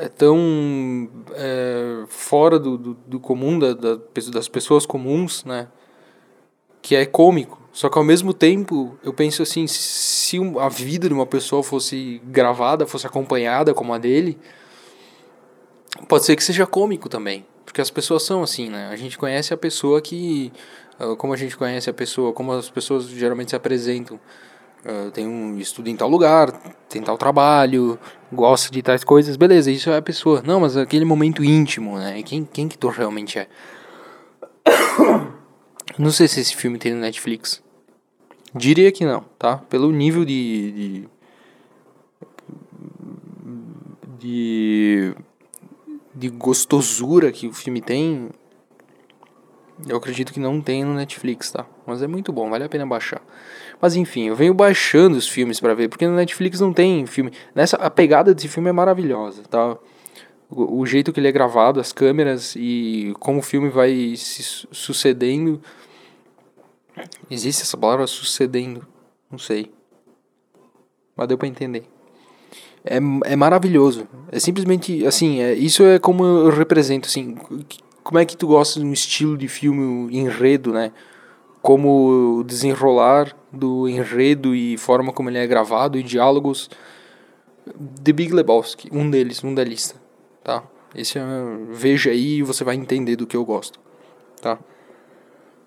é 0.00 0.08
tão 0.08 1.10
é, 1.34 2.04
fora 2.08 2.58
do, 2.58 2.78
do, 2.78 2.94
do 3.06 3.20
comum, 3.20 3.58
da, 3.58 3.74
da, 3.74 3.98
das 4.32 4.48
pessoas 4.48 4.86
comuns, 4.86 5.44
né? 5.44 5.68
Que 6.80 6.96
é 6.96 7.04
cômico. 7.04 7.60
Só 7.70 7.90
que 7.90 7.98
ao 7.98 8.04
mesmo 8.04 8.32
tempo, 8.32 8.98
eu 9.04 9.12
penso 9.12 9.42
assim, 9.42 9.66
se 9.66 10.38
a 10.58 10.68
vida 10.70 11.06
de 11.06 11.12
uma 11.12 11.26
pessoa 11.26 11.62
fosse 11.62 12.20
gravada, 12.24 12.86
fosse 12.86 13.06
acompanhada 13.06 13.74
como 13.74 13.92
a 13.92 13.98
dele, 13.98 14.38
pode 16.08 16.24
ser 16.24 16.34
que 16.34 16.42
seja 16.42 16.66
cômico 16.66 17.08
também. 17.08 17.46
Porque 17.66 17.82
as 17.82 17.90
pessoas 17.90 18.22
são 18.22 18.42
assim, 18.42 18.70
né? 18.70 18.88
A 18.90 18.96
gente 18.96 19.18
conhece 19.18 19.52
a 19.52 19.56
pessoa 19.56 20.00
que. 20.00 20.50
Ah, 20.98 21.14
como 21.14 21.34
a 21.34 21.36
gente 21.36 21.56
conhece 21.56 21.90
a 21.90 21.92
pessoa, 21.92 22.32
como 22.32 22.52
as 22.52 22.70
pessoas 22.70 23.06
geralmente 23.06 23.50
se 23.50 23.56
apresentam. 23.56 24.18
Uh, 24.84 25.10
tem 25.10 25.26
um 25.26 25.58
estudo 25.58 25.88
em 25.88 25.96
tal 25.96 26.08
lugar, 26.08 26.50
tem 26.88 27.02
tal 27.02 27.18
trabalho, 27.18 27.98
gosta 28.32 28.72
de 28.72 28.82
tais 28.82 29.04
coisas, 29.04 29.36
beleza, 29.36 29.70
isso 29.70 29.90
é 29.90 29.96
a 29.98 30.02
pessoa. 30.02 30.42
Não, 30.44 30.60
mas 30.60 30.76
aquele 30.76 31.04
momento 31.04 31.44
íntimo, 31.44 31.98
né? 31.98 32.22
Quem, 32.22 32.44
quem 32.50 32.66
que 32.66 32.78
tu 32.78 32.88
realmente 32.88 33.38
é? 33.38 33.46
Não 35.98 36.10
sei 36.10 36.28
se 36.28 36.40
esse 36.40 36.56
filme 36.56 36.78
tem 36.78 36.94
no 36.94 37.00
Netflix. 37.00 37.62
Diria 38.54 38.90
que 38.90 39.04
não, 39.04 39.24
tá? 39.38 39.58
Pelo 39.58 39.92
nível 39.92 40.24
de. 40.24 40.72
de, 40.72 41.08
de, 44.18 45.14
de 46.14 46.28
gostosura 46.30 47.30
que 47.30 47.46
o 47.46 47.52
filme 47.52 47.80
tem, 47.80 48.30
eu 49.88 49.96
acredito 49.96 50.32
que 50.32 50.40
não 50.40 50.60
tem 50.60 50.84
no 50.84 50.94
Netflix, 50.94 51.50
tá? 51.50 51.66
Mas 51.86 52.02
é 52.02 52.06
muito 52.06 52.32
bom, 52.32 52.48
vale 52.50 52.64
a 52.64 52.68
pena 52.68 52.86
baixar. 52.86 53.22
Mas 53.80 53.96
enfim, 53.96 54.28
eu 54.28 54.36
venho 54.36 54.52
baixando 54.52 55.16
os 55.16 55.28
filmes 55.28 55.58
para 55.58 55.74
ver, 55.74 55.88
porque 55.88 56.06
no 56.06 56.14
Netflix 56.14 56.60
não 56.60 56.72
tem 56.72 57.06
filme. 57.06 57.32
Nessa 57.54 57.76
a 57.76 57.90
pegada 57.90 58.34
desse 58.34 58.48
filme 58.48 58.68
é 58.68 58.72
maravilhosa, 58.72 59.42
tá? 59.44 59.76
O, 60.50 60.80
o, 60.80 60.86
jeito 60.86 61.12
que 61.12 61.20
ele 61.20 61.28
é 61.28 61.32
gravado, 61.32 61.80
as 61.80 61.92
câmeras 61.92 62.54
e 62.56 63.14
como 63.20 63.38
o 63.38 63.42
filme 63.42 63.68
vai 63.68 64.14
se 64.16 64.66
sucedendo. 64.72 65.60
Existe 67.30 67.62
essa 67.62 67.76
palavra 67.76 68.06
sucedendo? 68.06 68.86
Não 69.30 69.38
sei. 69.38 69.72
Mas 71.16 71.28
deu 71.28 71.38
para 71.38 71.48
entender. 71.48 71.84
É, 72.84 72.96
é 72.96 73.36
maravilhoso. 73.36 74.08
É 74.32 74.40
simplesmente 74.40 75.06
assim, 75.06 75.40
é, 75.40 75.54
isso 75.54 75.84
é 75.84 75.98
como 75.98 76.24
eu 76.24 76.50
represento 76.50 77.08
assim, 77.08 77.36
como 78.02 78.18
é 78.18 78.24
que 78.24 78.36
tu 78.36 78.46
gosta 78.46 78.80
de 78.80 78.86
um 78.86 78.92
estilo 78.92 79.36
de 79.36 79.48
filme 79.48 80.14
enredo, 80.16 80.72
né? 80.72 80.92
Como 81.62 82.38
o 82.38 82.44
desenrolar 82.44 83.36
do 83.52 83.88
enredo 83.88 84.54
e 84.54 84.78
forma 84.78 85.12
como 85.12 85.28
ele 85.28 85.38
é 85.38 85.46
gravado 85.46 85.98
e 85.98 86.02
diálogos. 86.02 86.70
The 88.02 88.12
Big 88.12 88.32
Lebowski, 88.32 88.88
um 88.92 89.10
deles, 89.10 89.44
um 89.44 89.54
da 89.54 89.62
lista, 89.62 89.96
tá? 90.42 90.62
Esse 90.94 91.18
é, 91.18 91.22
veja 91.70 92.10
aí 92.10 92.38
e 92.38 92.42
você 92.42 92.64
vai 92.64 92.74
entender 92.74 93.16
do 93.16 93.26
que 93.26 93.36
eu 93.36 93.44
gosto, 93.44 93.78
tá? 94.40 94.58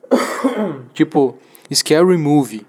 tipo, 0.93 1.37
Scary 1.73 2.17
Movie, 2.17 2.65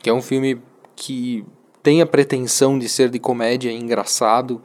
que 0.00 0.10
é 0.10 0.12
um 0.12 0.20
filme 0.20 0.60
que 0.94 1.44
tem 1.82 2.02
a 2.02 2.06
pretensão 2.06 2.78
de 2.78 2.88
ser 2.88 3.08
de 3.08 3.18
comédia, 3.18 3.72
engraçado, 3.72 4.60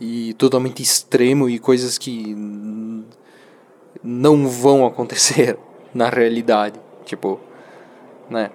e 0.00 0.34
totalmente 0.34 0.82
extremo 0.82 1.48
e 1.48 1.58
coisas 1.58 1.98
que 1.98 2.34
não 4.02 4.48
vão 4.48 4.86
acontecer 4.86 5.58
na 5.94 6.08
realidade, 6.08 6.78
tipo, 7.04 7.40
né? 8.28 8.50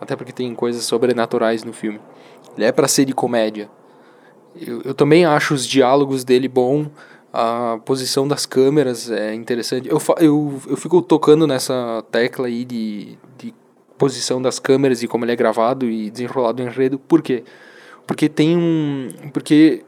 Até 0.00 0.16
porque 0.16 0.32
tem 0.32 0.54
coisas 0.54 0.84
sobrenaturais 0.84 1.64
no 1.64 1.72
filme. 1.72 2.00
Ele 2.56 2.66
é 2.66 2.72
para 2.72 2.86
ser 2.88 3.04
de 3.04 3.12
comédia. 3.12 3.70
Eu, 4.54 4.82
eu 4.82 4.94
também 4.94 5.24
acho 5.24 5.54
os 5.54 5.66
diálogos 5.66 6.24
dele 6.24 6.46
bom, 6.46 6.86
a 7.32 7.80
posição 7.84 8.28
das 8.28 8.46
câmeras 8.46 9.10
é 9.10 9.34
interessante. 9.34 9.88
Eu, 9.88 9.98
eu, 10.20 10.62
eu 10.68 10.76
fico 10.76 11.02
tocando 11.02 11.46
nessa 11.48 12.04
tecla 12.10 12.46
aí 12.46 12.64
de, 12.64 13.18
de 13.36 13.52
posição 13.98 14.40
das 14.40 14.60
câmeras 14.60 15.02
e 15.02 15.08
como 15.08 15.24
ele 15.24 15.32
é 15.32 15.36
gravado 15.36 15.86
e 15.90 16.10
desenrolado 16.10 16.62
em 16.62 16.66
enredo. 16.66 16.96
Por 16.96 17.22
quê? 17.22 17.42
Porque 18.06 18.28
tem 18.28 18.56
um. 18.56 19.08
Porque 19.32 19.82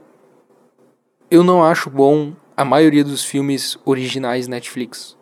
eu 1.30 1.44
não 1.44 1.62
acho 1.62 1.88
bom 1.88 2.32
a 2.56 2.64
maioria 2.64 3.04
dos 3.04 3.24
filmes 3.24 3.78
originais 3.84 4.48
Netflix. 4.48 5.16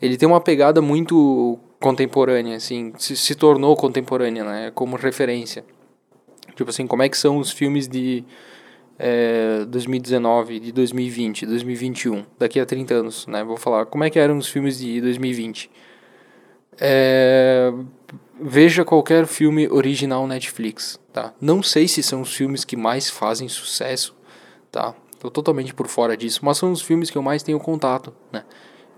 Ele 0.00 0.16
tem 0.16 0.28
uma 0.28 0.40
pegada 0.40 0.80
muito 0.80 1.58
contemporânea, 1.80 2.56
assim, 2.56 2.92
se, 2.96 3.16
se 3.16 3.34
tornou 3.34 3.76
contemporânea, 3.76 4.44
né, 4.44 4.72
como 4.74 4.96
referência. 4.96 5.64
Tipo 6.54 6.70
assim, 6.70 6.86
como 6.86 7.02
é 7.02 7.08
que 7.08 7.18
são 7.18 7.38
os 7.38 7.50
filmes 7.50 7.86
de 7.86 8.24
é, 8.98 9.64
2019, 9.66 10.60
de 10.60 10.72
2020, 10.72 11.46
2021, 11.46 12.24
daqui 12.38 12.60
a 12.60 12.66
30 12.66 12.94
anos, 12.94 13.26
né? 13.26 13.42
Vou 13.42 13.56
falar 13.56 13.86
como 13.86 14.04
é 14.04 14.10
que 14.10 14.18
eram 14.18 14.38
os 14.38 14.48
filmes 14.48 14.78
de 14.78 15.00
2020. 15.00 15.70
É, 16.80 17.72
veja 18.40 18.84
qualquer 18.84 19.26
filme 19.26 19.68
original 19.68 20.26
Netflix, 20.26 20.98
tá? 21.12 21.32
Não 21.40 21.62
sei 21.62 21.88
se 21.88 22.02
são 22.02 22.20
os 22.20 22.34
filmes 22.34 22.64
que 22.64 22.76
mais 22.76 23.10
fazem 23.10 23.48
sucesso, 23.48 24.14
tá? 24.70 24.94
Tô 25.24 25.30
totalmente 25.30 25.72
por 25.72 25.88
fora 25.88 26.14
disso, 26.14 26.44
mas 26.44 26.58
são 26.58 26.70
os 26.70 26.82
filmes 26.82 27.10
que 27.10 27.16
eu 27.16 27.22
mais 27.22 27.42
tenho 27.42 27.58
contato, 27.58 28.12
né? 28.30 28.44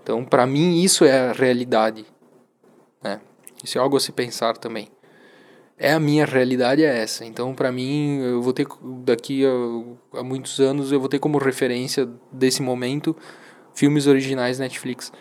Então, 0.03 0.25
para 0.25 0.45
mim, 0.45 0.81
isso 0.81 1.05
é 1.05 1.29
a 1.29 1.31
realidade, 1.31 2.05
né? 3.01 3.21
Isso 3.63 3.77
é 3.77 3.81
algo 3.81 3.95
a 3.95 3.99
se 4.01 4.11
pensar 4.11 4.57
também 4.57 4.89
é 5.77 5.93
a 5.93 5.99
minha 5.99 6.25
realidade 6.25 6.83
é 6.83 7.03
essa. 7.03 7.23
Então, 7.23 7.53
para 7.53 7.71
mim, 7.71 8.19
eu 8.19 8.41
vou 8.41 8.51
ter 8.51 8.67
daqui 9.05 9.45
a, 9.45 10.19
a, 10.19 10.23
muitos 10.23 10.59
anos 10.59 10.91
eu 10.91 10.99
vou 10.99 11.07
ter 11.07 11.19
como 11.19 11.37
referência 11.37 12.09
desse 12.31 12.61
momento 12.61 13.15
filmes 13.75 14.07
originais 14.07 14.57
Netflix. 14.57 15.11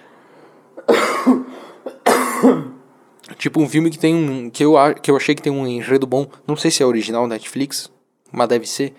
tipo 3.37 3.61
um 3.61 3.69
filme 3.69 3.91
que 3.91 3.99
tem 3.99 4.15
um 4.15 4.49
que 4.49 4.65
eu 4.65 4.77
que 5.03 5.11
eu 5.11 5.17
achei 5.17 5.35
que 5.35 5.43
tem 5.43 5.53
um 5.53 5.67
enredo 5.67 6.07
bom, 6.07 6.27
não 6.47 6.57
sei 6.57 6.71
se 6.71 6.83
é 6.83 6.87
original 6.87 7.27
Netflix, 7.27 7.93
mas 8.33 8.49
deve 8.49 8.67
ser. 8.67 8.95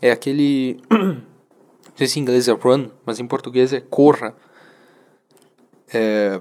É 0.00 0.10
aquele 0.10 0.80
sei 2.02 2.08
se 2.08 2.18
em 2.18 2.22
inglês 2.22 2.48
é 2.48 2.52
Run, 2.52 2.88
mas 3.06 3.20
em 3.20 3.26
português 3.26 3.72
é 3.72 3.80
Corra. 3.80 4.34
É, 5.92 6.40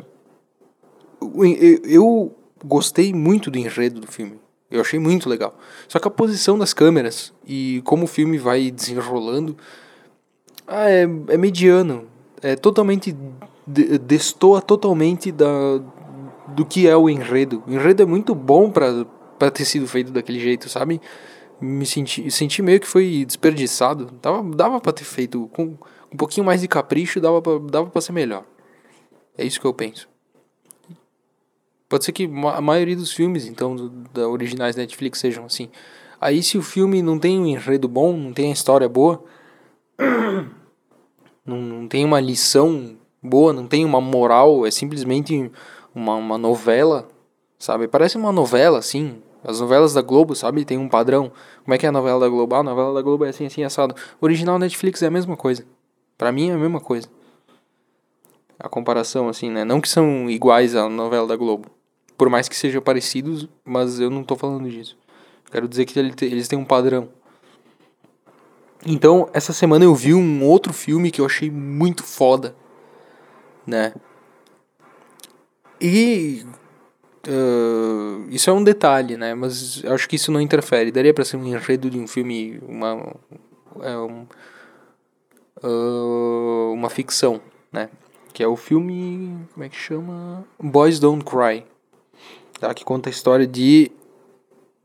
eu 1.83 2.35
gostei 2.65 3.13
muito 3.13 3.51
do 3.51 3.57
enredo 3.57 3.99
do 3.99 4.07
filme. 4.07 4.39
Eu 4.69 4.81
achei 4.81 4.97
muito 4.97 5.29
legal. 5.29 5.55
Só 5.87 5.99
que 5.99 6.07
a 6.07 6.11
posição 6.11 6.57
das 6.57 6.73
câmeras 6.73 7.33
e 7.45 7.81
como 7.83 8.05
o 8.05 8.07
filme 8.07 8.37
vai 8.37 8.71
desenrolando 8.71 9.55
ah, 10.65 10.89
é, 10.89 11.01
é 11.01 11.37
mediano. 11.37 12.07
É 12.41 12.55
totalmente. 12.55 13.15
destoa 13.67 14.61
totalmente 14.61 15.31
da, 15.31 15.45
do 16.47 16.65
que 16.65 16.87
é 16.87 16.95
o 16.97 17.09
enredo. 17.09 17.61
O 17.67 17.71
enredo 17.71 18.01
é 18.01 18.05
muito 18.05 18.33
bom 18.33 18.71
para 18.71 19.51
ter 19.51 19.65
sido 19.65 19.87
feito 19.87 20.11
daquele 20.11 20.39
jeito, 20.39 20.69
sabe? 20.69 20.99
Me 21.61 21.85
senti, 21.85 22.29
senti 22.31 22.61
meio 22.61 22.79
que 22.79 22.87
foi 22.87 23.23
desperdiçado. 23.25 24.09
Dava, 24.21 24.43
dava 24.55 24.81
pra 24.81 24.91
ter 24.91 25.03
feito 25.03 25.47
com 25.53 25.77
um 26.11 26.17
pouquinho 26.17 26.45
mais 26.45 26.61
de 26.61 26.67
capricho, 26.67 27.21
dava 27.21 27.41
pra, 27.41 27.59
dava 27.59 27.89
pra 27.89 28.01
ser 28.01 28.11
melhor. 28.11 28.43
É 29.37 29.45
isso 29.45 29.59
que 29.59 29.65
eu 29.67 29.73
penso. 29.73 30.09
Pode 31.87 32.05
ser 32.05 32.11
que 32.11 32.23
a 32.23 32.61
maioria 32.61 32.95
dos 32.95 33.11
filmes, 33.11 33.45
então, 33.45 33.75
do, 33.75 33.89
da 33.89 34.27
originais 34.27 34.75
Netflix 34.75 35.19
sejam 35.19 35.45
assim. 35.45 35.69
Aí 36.19 36.41
se 36.41 36.57
o 36.57 36.61
filme 36.61 37.01
não 37.01 37.19
tem 37.19 37.39
um 37.39 37.45
enredo 37.45 37.87
bom, 37.87 38.15
não 38.15 38.31
tem 38.31 38.49
a 38.49 38.53
história 38.53 38.87
boa, 38.87 39.23
não, 41.45 41.57
não 41.57 41.87
tem 41.87 42.05
uma 42.05 42.19
lição 42.19 42.95
boa, 43.21 43.51
não 43.51 43.67
tem 43.67 43.83
uma 43.83 43.99
moral, 43.99 44.65
é 44.65 44.71
simplesmente 44.71 45.51
uma, 45.93 46.15
uma 46.15 46.37
novela, 46.37 47.09
sabe? 47.59 47.87
Parece 47.87 48.17
uma 48.17 48.31
novela, 48.31 48.77
assim. 48.79 49.21
As 49.43 49.59
novelas 49.59 49.93
da 49.93 50.01
Globo, 50.01 50.35
sabe? 50.35 50.63
Tem 50.63 50.77
um 50.77 50.87
padrão. 50.87 51.31
Como 51.63 51.73
é 51.73 51.77
que 51.77 51.85
é 51.85 51.89
a 51.89 51.91
novela 51.91 52.19
da 52.19 52.29
Globo? 52.29 52.55
Ah, 52.55 52.59
a 52.59 52.63
novela 52.63 52.93
da 52.93 53.01
Globo 53.01 53.25
é 53.25 53.29
assim, 53.29 53.45
assim, 53.45 53.63
assado. 53.63 53.95
O 54.19 54.25
original 54.25 54.59
Netflix 54.59 55.01
é 55.01 55.07
a 55.07 55.11
mesma 55.11 55.35
coisa. 55.35 55.65
Para 56.17 56.31
mim 56.31 56.49
é 56.49 56.53
a 56.53 56.57
mesma 56.57 56.79
coisa. 56.79 57.07
A 58.59 58.69
comparação, 58.69 59.27
assim, 59.27 59.49
né? 59.49 59.65
Não 59.65 59.81
que 59.81 59.89
são 59.89 60.29
iguais 60.29 60.75
à 60.75 60.87
novela 60.87 61.25
da 61.27 61.35
Globo. 61.35 61.69
Por 62.15 62.29
mais 62.29 62.47
que 62.47 62.55
sejam 62.55 62.81
parecidos, 62.81 63.49
mas 63.65 63.99
eu 63.99 64.11
não 64.11 64.23
tô 64.23 64.35
falando 64.35 64.69
disso. 64.69 64.95
Quero 65.51 65.67
dizer 65.67 65.85
que 65.85 65.97
eles 65.97 66.47
têm 66.47 66.59
um 66.59 66.65
padrão. 66.65 67.09
Então, 68.85 69.27
essa 69.33 69.53
semana 69.53 69.85
eu 69.85 69.93
vi 69.93 70.13
um 70.13 70.43
outro 70.43 70.71
filme 70.73 71.11
que 71.11 71.21
eu 71.21 71.25
achei 71.25 71.49
muito 71.49 72.03
foda, 72.03 72.55
né? 73.65 73.93
E 75.79 76.45
uh, 77.27 78.29
isso 78.29 78.49
é 78.49 78.53
um 78.53 78.63
detalhe, 78.63 79.17
né? 79.17 79.33
Mas 79.33 79.83
acho 79.85 80.07
que 80.07 80.15
isso 80.15 80.31
não 80.31 80.41
interfere. 80.41 80.91
Daria 80.91 81.13
para 81.13 81.25
ser 81.25 81.37
um 81.37 81.45
enredo 81.45 81.89
de 81.89 81.99
um 81.99 82.07
filme, 82.07 82.59
uma 82.67 83.15
é 83.81 83.97
um, 83.97 84.25
uh, 85.63 86.73
uma 86.73 86.89
ficção, 86.89 87.41
né? 87.71 87.89
Que 88.33 88.43
é 88.43 88.47
o 88.47 88.55
filme, 88.55 89.37
como 89.53 89.65
é 89.65 89.69
que 89.69 89.75
chama? 89.75 90.45
Boys 90.59 90.99
Don't 90.99 91.25
Cry 91.25 91.65
tá? 92.61 92.73
que 92.73 92.85
conta 92.85 93.09
a 93.09 93.11
história 93.11 93.47
de 93.47 93.91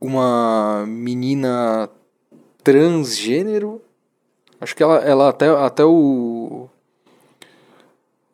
uma 0.01 0.85
menina 0.89 1.91
transgênero. 2.65 3.81
Acho 4.59 4.75
que 4.75 4.83
ela, 4.83 4.97
ela 5.05 5.29
até, 5.29 5.49
até 5.49 5.85
o. 5.85 6.69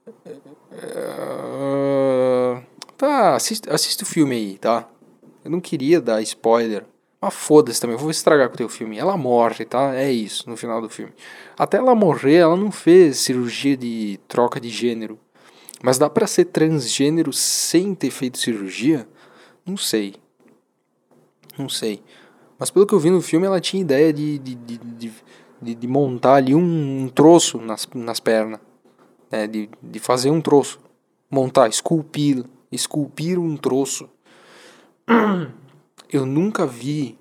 Uh, 0.06 0.12
tá, 3.02 3.34
assiste, 3.34 3.68
assiste 3.68 4.04
o 4.04 4.06
filme 4.06 4.36
aí, 4.36 4.58
tá? 4.58 4.88
Eu 5.44 5.50
não 5.50 5.60
queria 5.60 6.00
dar 6.00 6.22
spoiler. 6.22 6.84
Mas 7.20 7.34
foda-se 7.34 7.80
também, 7.80 7.94
eu 7.94 8.00
vou 8.00 8.10
estragar 8.10 8.48
com 8.48 8.54
o 8.54 8.56
teu 8.56 8.68
filme. 8.68 8.96
Ela 8.96 9.16
morre, 9.16 9.64
tá? 9.64 9.92
É 9.94 10.10
isso, 10.10 10.48
no 10.48 10.56
final 10.56 10.80
do 10.80 10.88
filme. 10.88 11.12
Até 11.58 11.78
ela 11.78 11.96
morrer, 11.96 12.36
ela 12.36 12.56
não 12.56 12.70
fez 12.70 13.18
cirurgia 13.18 13.76
de 13.76 14.20
troca 14.28 14.60
de 14.60 14.68
gênero. 14.68 15.18
Mas 15.82 15.98
dá 15.98 16.08
para 16.08 16.28
ser 16.28 16.44
transgênero 16.46 17.32
sem 17.32 17.92
ter 17.92 18.10
feito 18.10 18.38
cirurgia? 18.38 19.06
Não 19.66 19.76
sei. 19.76 20.14
Não 21.58 21.68
sei. 21.68 22.02
Mas 22.56 22.70
pelo 22.70 22.86
que 22.86 22.94
eu 22.94 23.00
vi 23.00 23.10
no 23.10 23.20
filme, 23.20 23.46
ela 23.46 23.60
tinha 23.60 23.82
ideia 23.82 24.12
de, 24.12 24.38
de, 24.38 24.54
de, 24.54 25.12
de, 25.60 25.74
de 25.74 25.88
montar 25.88 26.34
ali 26.34 26.54
um, 26.54 27.04
um, 27.04 27.08
troço 27.08 27.58
nas, 27.58 27.88
nas 27.94 28.20
pernas. 28.20 28.60
Né? 29.30 29.48
De, 29.48 29.68
de 29.82 29.98
fazer 29.98 30.30
um 30.30 30.40
troço. 30.40 30.80
Montar, 31.28 31.68
esculpir. 31.68 32.44
Esculpir 32.72 33.38
um 33.38 33.56
troço. 33.56 34.08
Eu 36.10 36.26
nunca 36.26 36.66
vi 36.66 37.16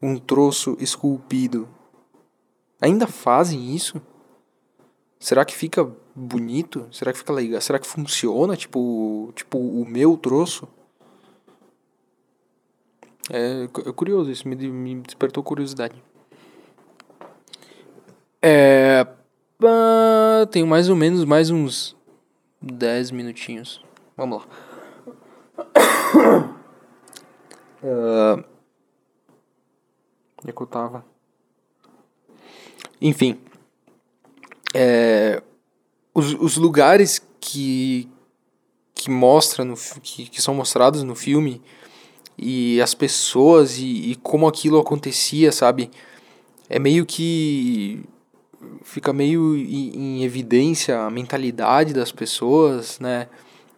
um 0.00 0.16
troço 0.16 0.76
esculpido. 0.80 1.68
Ainda 2.80 3.06
fazem 3.06 3.74
isso? 3.74 4.00
Será 5.18 5.44
que 5.44 5.54
fica 5.54 5.90
bonito? 6.14 6.86
Será 6.92 7.12
que 7.12 7.18
fica 7.18 7.32
legal? 7.32 7.60
Será 7.60 7.78
que 7.78 7.86
funciona? 7.86 8.56
Tipo, 8.56 9.32
tipo 9.34 9.58
o 9.58 9.84
meu 9.84 10.16
troço? 10.16 10.68
É, 13.30 13.64
é 13.64 13.92
curioso, 13.92 14.30
isso 14.30 14.48
me, 14.48 14.56
me 14.56 15.00
despertou 15.02 15.42
curiosidade. 15.42 16.02
É. 18.40 19.06
Tenho 20.50 20.66
mais 20.66 20.88
ou 20.88 20.94
menos 20.94 21.24
mais 21.24 21.50
uns 21.50 21.96
10 22.62 23.10
minutinhos. 23.10 23.82
Vamos 24.18 24.42
lá. 24.42 24.48
Uh, 27.80 28.44
eu 30.44 30.66
tava? 30.66 31.04
Enfim. 33.00 33.38
É, 34.74 35.40
os, 36.12 36.34
os 36.34 36.56
lugares 36.56 37.22
que, 37.40 38.10
que 38.92 39.08
mostra 39.08 39.64
no, 39.64 39.76
que, 40.02 40.28
que 40.28 40.42
são 40.42 40.52
mostrados 40.52 41.04
no 41.04 41.14
filme 41.14 41.62
e 42.36 42.80
as 42.82 42.94
pessoas 42.94 43.78
e, 43.78 44.10
e 44.10 44.16
como 44.16 44.48
aquilo 44.48 44.80
acontecia, 44.80 45.52
sabe? 45.52 45.92
É 46.68 46.80
meio 46.80 47.06
que 47.06 48.04
fica 48.82 49.12
meio 49.12 49.56
em, 49.56 49.94
em 49.94 50.24
evidência 50.24 51.02
a 51.02 51.08
mentalidade 51.08 51.94
das 51.94 52.10
pessoas, 52.10 52.98
né? 52.98 53.28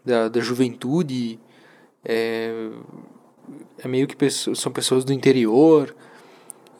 Da, 0.04 0.28
da 0.28 0.40
juventude. 0.40 1.38
É, 2.04 2.70
é 3.82 3.88
meio 3.88 4.06
que 4.06 4.16
pessoas, 4.16 4.58
são 4.58 4.72
pessoas 4.72 5.04
do 5.04 5.12
interior. 5.12 5.94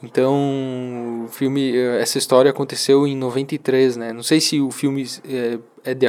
Então, 0.02 1.24
o 1.26 1.28
filme, 1.28 1.76
eh, 1.76 2.00
essa 2.00 2.16
história 2.16 2.50
aconteceu 2.50 3.06
em 3.06 3.14
93, 3.16 3.96
né? 3.96 4.12
Não 4.12 4.22
sei 4.22 4.40
se 4.40 4.60
o 4.60 4.70
filme 4.70 5.04
é, 5.24 5.58
é 5.84 5.94
de, 5.94 6.06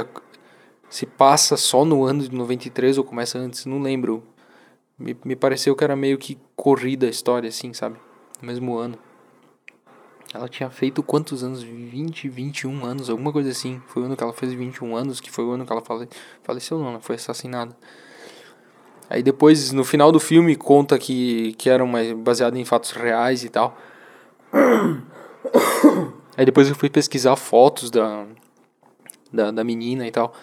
se 0.89 1.05
passa 1.05 1.57
só 1.57 1.83
no 1.83 2.03
ano 2.05 2.21
de 2.21 2.33
93 2.35 2.97
ou 2.97 3.03
começa 3.03 3.37
antes, 3.37 3.65
não 3.65 3.81
lembro. 3.81 4.23
Me, 4.97 5.17
me 5.25 5.35
pareceu 5.35 5.75
que 5.75 5.83
era 5.83 5.95
meio 5.95 6.17
que 6.17 6.37
corrida 6.55 7.07
a 7.07 7.09
história, 7.09 7.49
assim, 7.49 7.73
sabe? 7.73 7.97
No 8.41 8.47
mesmo 8.47 8.77
ano. 8.77 8.97
Ela 10.33 10.47
tinha 10.47 10.69
feito 10.69 11.03
quantos 11.03 11.43
anos? 11.43 11.61
20, 11.61 12.29
21 12.29 12.85
anos, 12.85 13.09
alguma 13.09 13.33
coisa 13.33 13.49
assim. 13.49 13.81
Foi 13.87 14.03
o 14.03 14.05
ano 14.05 14.15
que 14.15 14.23
ela 14.23 14.31
fez 14.31 14.53
21 14.53 14.95
anos, 14.95 15.19
que 15.19 15.29
foi 15.29 15.43
o 15.43 15.51
ano 15.51 15.65
que 15.65 15.71
ela 15.71 15.81
fale, 15.81 16.07
faleceu, 16.41 16.79
não, 16.79 16.89
ela 16.89 16.99
foi 17.01 17.15
assassinada. 17.15 17.75
Aí 19.09 19.21
depois, 19.21 19.73
no 19.73 19.83
final 19.83 20.09
do 20.09 20.21
filme, 20.21 20.55
conta 20.55 20.97
que, 20.97 21.53
que 21.57 21.69
era 21.69 21.83
uma, 21.83 21.99
baseado 22.15 22.55
em 22.55 22.63
fatos 22.63 22.91
reais 22.91 23.43
e 23.43 23.49
tal. 23.49 23.77
Aí 26.37 26.45
depois 26.45 26.69
eu 26.69 26.75
fui 26.75 26.89
pesquisar 26.89 27.35
fotos 27.35 27.91
da, 27.91 28.25
da, 29.33 29.51
da 29.51 29.63
menina 29.65 30.07
e 30.07 30.11
tal. 30.11 30.33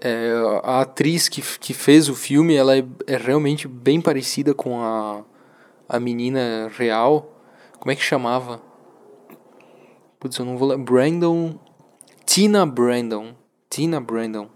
É, 0.00 0.32
a 0.64 0.80
atriz 0.80 1.28
que, 1.28 1.40
que 1.40 1.72
fez 1.72 2.08
o 2.08 2.16
filme, 2.16 2.56
ela 2.56 2.76
é, 2.76 2.84
é 3.06 3.16
realmente 3.16 3.68
bem 3.68 4.00
parecida 4.00 4.52
com 4.52 4.82
a, 4.82 5.22
a 5.88 6.00
menina 6.00 6.68
real. 6.76 7.32
Como 7.78 7.92
é 7.92 7.94
que 7.94 8.02
chamava? 8.02 8.60
Putz, 10.24 10.38
eu 10.38 10.46
não 10.46 10.56
vou 10.56 10.68
lembrar. 10.68 10.90
Brandon. 10.90 11.54
Tina 12.24 12.64
Brandon. 12.64 13.34
Tina 13.68 14.00
Brandon. 14.00 14.48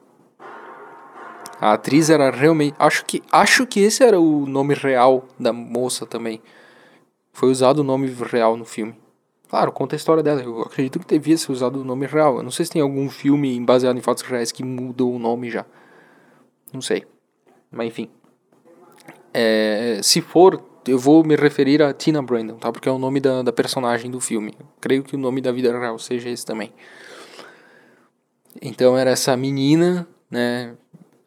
A 1.60 1.74
atriz 1.74 2.08
era 2.08 2.30
realmente. 2.30 2.74
Acho 2.78 3.04
que, 3.04 3.22
acho 3.30 3.66
que 3.66 3.80
esse 3.80 4.02
era 4.02 4.18
o 4.18 4.46
nome 4.46 4.72
real 4.72 5.26
da 5.38 5.52
moça 5.52 6.06
também. 6.06 6.40
Foi 7.34 7.50
usado 7.50 7.80
o 7.80 7.84
nome 7.84 8.06
real 8.08 8.56
no 8.56 8.64
filme. 8.64 8.96
Claro, 9.46 9.70
conta 9.70 9.94
a 9.94 9.98
história 9.98 10.22
dela. 10.22 10.40
Eu 10.40 10.62
acredito 10.62 10.98
que 11.00 11.06
devia 11.06 11.36
ser 11.36 11.52
usado 11.52 11.82
o 11.82 11.84
nome 11.84 12.06
real. 12.06 12.38
Eu 12.38 12.42
não 12.42 12.50
sei 12.50 12.64
se 12.64 12.72
tem 12.72 12.80
algum 12.80 13.10
filme 13.10 13.60
baseado 13.60 13.98
em 13.98 14.00
fatos 14.00 14.22
reais 14.22 14.50
que 14.50 14.64
mudou 14.64 15.14
o 15.14 15.18
nome 15.18 15.50
já. 15.50 15.66
Não 16.72 16.80
sei. 16.80 17.04
Mas 17.70 17.88
enfim. 17.88 18.08
É, 19.34 20.00
se 20.02 20.22
for, 20.22 20.62
eu 20.88 20.98
vou 20.98 21.24
me 21.24 21.36
referir 21.36 21.82
a 21.82 21.92
Tina 21.92 22.22
Brandon, 22.22 22.56
tá? 22.56 22.72
Porque 22.72 22.88
é 22.88 22.92
o 22.92 22.98
nome 22.98 23.20
da, 23.20 23.42
da 23.42 23.52
personagem 23.52 24.10
do 24.10 24.20
filme. 24.20 24.54
creio 24.80 25.02
que 25.02 25.14
o 25.14 25.18
nome 25.18 25.40
da 25.40 25.52
vida 25.52 25.76
real 25.78 25.98
seja 25.98 26.28
esse 26.28 26.44
também. 26.44 26.72
Então 28.60 28.96
era 28.96 29.10
essa 29.10 29.36
menina, 29.36 30.06
né? 30.30 30.74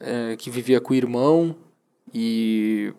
é, 0.01 0.35
que 0.35 0.49
vivia 0.49 0.81
com 0.81 0.93
o 0.93 0.95
irmão 0.97 1.55
e 2.13 2.93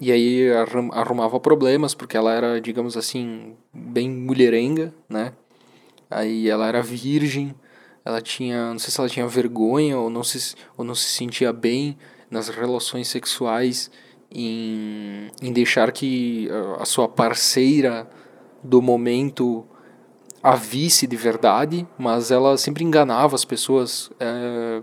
e 0.00 0.12
aí 0.12 0.48
arrumava 0.92 1.40
problemas 1.40 1.94
porque 1.94 2.16
ela 2.16 2.32
era 2.32 2.60
digamos 2.60 2.96
assim 2.96 3.56
bem 3.72 4.10
mulherenga 4.10 4.92
né 5.08 5.32
aí 6.10 6.48
ela 6.48 6.66
era 6.68 6.82
virgem 6.82 7.54
ela 8.04 8.20
tinha 8.20 8.70
não 8.70 8.78
sei 8.78 8.90
se 8.90 9.00
ela 9.00 9.08
tinha 9.08 9.26
vergonha 9.26 9.98
ou 9.98 10.10
não 10.10 10.22
se 10.22 10.54
ou 10.76 10.84
não 10.84 10.94
se 10.94 11.08
sentia 11.08 11.52
bem 11.52 11.96
nas 12.30 12.48
relações 12.48 13.08
sexuais 13.08 13.90
em, 14.30 15.30
em 15.40 15.52
deixar 15.52 15.92
que 15.92 16.48
a 16.78 16.84
sua 16.84 17.08
parceira 17.08 18.08
do 18.62 18.82
momento 18.82 19.66
a 20.42 20.54
vice 20.54 21.06
de 21.06 21.16
verdade, 21.16 21.86
mas 21.98 22.30
ela 22.30 22.56
sempre 22.56 22.84
enganava 22.84 23.34
as 23.34 23.44
pessoas. 23.44 24.10
É, 24.20 24.82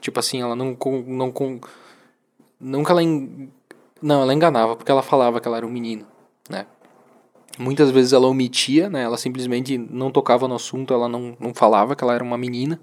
tipo 0.00 0.18
assim, 0.18 0.40
ela 0.40 0.56
não. 0.56 0.76
não, 1.06 1.32
não 1.32 1.60
nunca 2.60 2.92
ela. 2.92 3.02
Não, 4.00 4.22
ela 4.22 4.32
enganava, 4.32 4.76
porque 4.76 4.90
ela 4.90 5.02
falava 5.02 5.40
que 5.40 5.48
ela 5.48 5.56
era 5.56 5.66
um 5.66 5.70
menino, 5.70 6.06
né? 6.48 6.66
Muitas 7.58 7.90
vezes 7.90 8.12
ela 8.12 8.28
omitia, 8.28 8.88
né? 8.88 9.02
Ela 9.02 9.16
simplesmente 9.16 9.76
não 9.76 10.10
tocava 10.10 10.46
no 10.46 10.54
assunto, 10.54 10.94
ela 10.94 11.08
não, 11.08 11.36
não 11.40 11.52
falava 11.52 11.96
que 11.96 12.04
ela 12.04 12.14
era 12.14 12.22
uma 12.22 12.38
menina. 12.38 12.80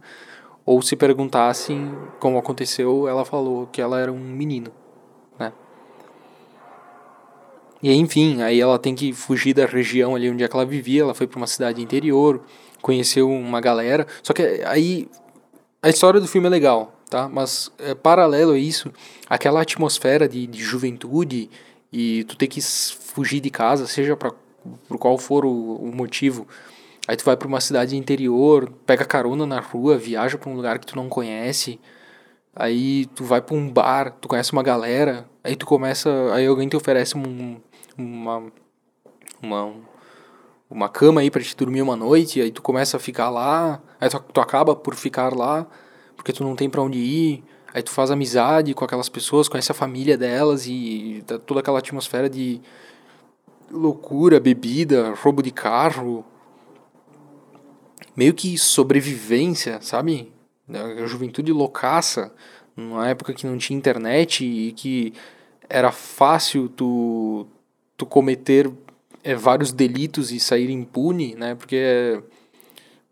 Ou 0.65 0.81
se 0.81 0.95
perguntassem 0.95 1.95
como 2.19 2.37
aconteceu, 2.37 3.07
ela 3.07 3.23
falou 3.23 3.67
que 3.67 3.79
ela 3.81 3.99
era 3.99 4.11
um 4.11 4.19
menino, 4.19 4.71
né? 5.39 5.53
E 7.85 7.93
enfim, 7.93 8.41
aí 8.41 8.59
ela 8.59 8.79
tem 8.79 8.95
que 8.95 9.13
fugir 9.13 9.53
da 9.53 9.67
região 9.67 10.15
ali 10.15 10.27
onde 10.27 10.43
é 10.43 10.49
ela 10.51 10.65
vivia, 10.65 11.03
ela 11.03 11.13
foi 11.13 11.27
para 11.27 11.37
uma 11.37 11.45
cidade 11.45 11.83
interior, 11.83 12.41
conheceu 12.81 13.29
uma 13.29 13.61
galera. 13.61 14.07
Só 14.23 14.33
que 14.33 14.41
aí 14.65 15.07
a 15.83 15.89
história 15.89 16.19
do 16.19 16.27
filme 16.27 16.47
é 16.47 16.49
legal, 16.49 16.95
tá? 17.07 17.29
Mas 17.29 17.71
é, 17.77 17.93
paralelo 17.93 18.53
a 18.53 18.57
isso, 18.57 18.91
aquela 19.29 19.61
atmosfera 19.61 20.27
de, 20.27 20.47
de 20.47 20.63
juventude 20.63 21.47
e 21.93 22.23
tu 22.23 22.35
ter 22.35 22.47
que 22.47 22.59
fugir 22.59 23.39
de 23.39 23.51
casa, 23.51 23.85
seja 23.85 24.17
para 24.17 24.31
por 24.87 24.97
qual 24.97 25.15
for 25.19 25.45
o, 25.45 25.75
o 25.75 25.95
motivo. 25.95 26.47
Aí 27.07 27.15
tu 27.15 27.23
vai 27.23 27.37
para 27.37 27.47
uma 27.47 27.61
cidade 27.61 27.95
interior, 27.95 28.67
pega 28.87 29.05
carona 29.05 29.45
na 29.45 29.59
rua, 29.59 29.95
viaja 29.95 30.39
para 30.39 30.49
um 30.49 30.55
lugar 30.55 30.79
que 30.79 30.87
tu 30.87 30.95
não 30.95 31.07
conhece. 31.07 31.79
Aí 32.55 33.05
tu 33.13 33.23
vai 33.23 33.41
para 33.43 33.55
um 33.55 33.69
bar, 33.69 34.09
tu 34.19 34.27
conhece 34.27 34.53
uma 34.53 34.63
galera, 34.63 35.29
aí 35.43 35.55
tu 35.55 35.67
começa, 35.67 36.09
aí 36.33 36.47
alguém 36.47 36.67
te 36.67 36.75
oferece 36.75 37.15
um, 37.15 37.57
uma, 37.97 38.51
uma, 39.41 39.73
uma 40.69 40.89
cama 40.89 41.21
aí 41.21 41.31
para 41.31 41.41
te 41.41 41.55
dormir 41.55 41.81
uma 41.81 41.95
noite, 41.95 42.41
aí 42.41 42.51
tu 42.51 42.61
começa 42.61 42.97
a 42.97 42.99
ficar 42.99 43.29
lá, 43.29 43.81
aí 43.99 44.09
tu, 44.09 44.19
tu 44.19 44.41
acaba 44.41 44.75
por 44.75 44.95
ficar 44.95 45.35
lá, 45.35 45.67
porque 46.15 46.33
tu 46.33 46.43
não 46.43 46.55
tem 46.55 46.69
para 46.69 46.81
onde 46.81 46.97
ir, 46.97 47.43
aí 47.73 47.81
tu 47.83 47.91
faz 47.91 48.11
amizade 48.11 48.73
com 48.73 48.85
aquelas 48.85 49.09
pessoas, 49.09 49.47
conhece 49.47 49.71
a 49.71 49.75
família 49.75 50.17
delas 50.17 50.65
e 50.67 51.23
toda 51.45 51.59
aquela 51.59 51.79
atmosfera 51.79 52.29
de 52.29 52.61
loucura, 53.71 54.39
bebida, 54.39 55.13
roubo 55.15 55.41
de 55.41 55.51
carro, 55.51 56.25
meio 58.15 58.33
que 58.33 58.57
sobrevivência, 58.57 59.81
sabe? 59.81 60.31
A 60.69 61.05
juventude 61.05 61.51
loucaça, 61.51 62.33
numa 62.75 63.07
época 63.07 63.33
que 63.33 63.45
não 63.45 63.57
tinha 63.57 63.77
internet 63.77 64.45
e 64.45 64.71
que 64.71 65.13
era 65.69 65.91
fácil 65.91 66.69
tu, 66.69 67.47
tu 67.97 68.05
cometer 68.05 68.71
é, 69.23 69.35
vários 69.35 69.71
delitos 69.71 70.31
e 70.31 70.39
sair 70.39 70.69
impune, 70.69 71.35
né? 71.35 71.55
Porque 71.55 72.21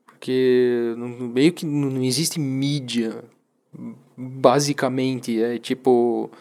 porque 0.05 0.95
meio 1.19 1.51
que 1.51 1.65
não 1.65 2.01
existe 2.01 2.39
mídia, 2.39 3.25
basicamente 4.15 5.41
é 5.41 5.57
tipo 5.57 6.31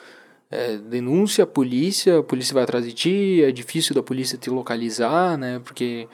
é, 0.49 0.77
denúncia 0.77 1.43
a 1.43 1.47
polícia, 1.47 2.19
a 2.19 2.23
polícia 2.23 2.55
vai 2.55 2.63
atrás 2.63 2.85
de 2.85 2.93
ti, 2.93 3.43
é 3.43 3.51
difícil 3.51 3.95
da 3.95 4.03
polícia 4.03 4.39
te 4.39 4.51
localizar, 4.51 5.37
né? 5.37 5.61
Porque 5.65 6.07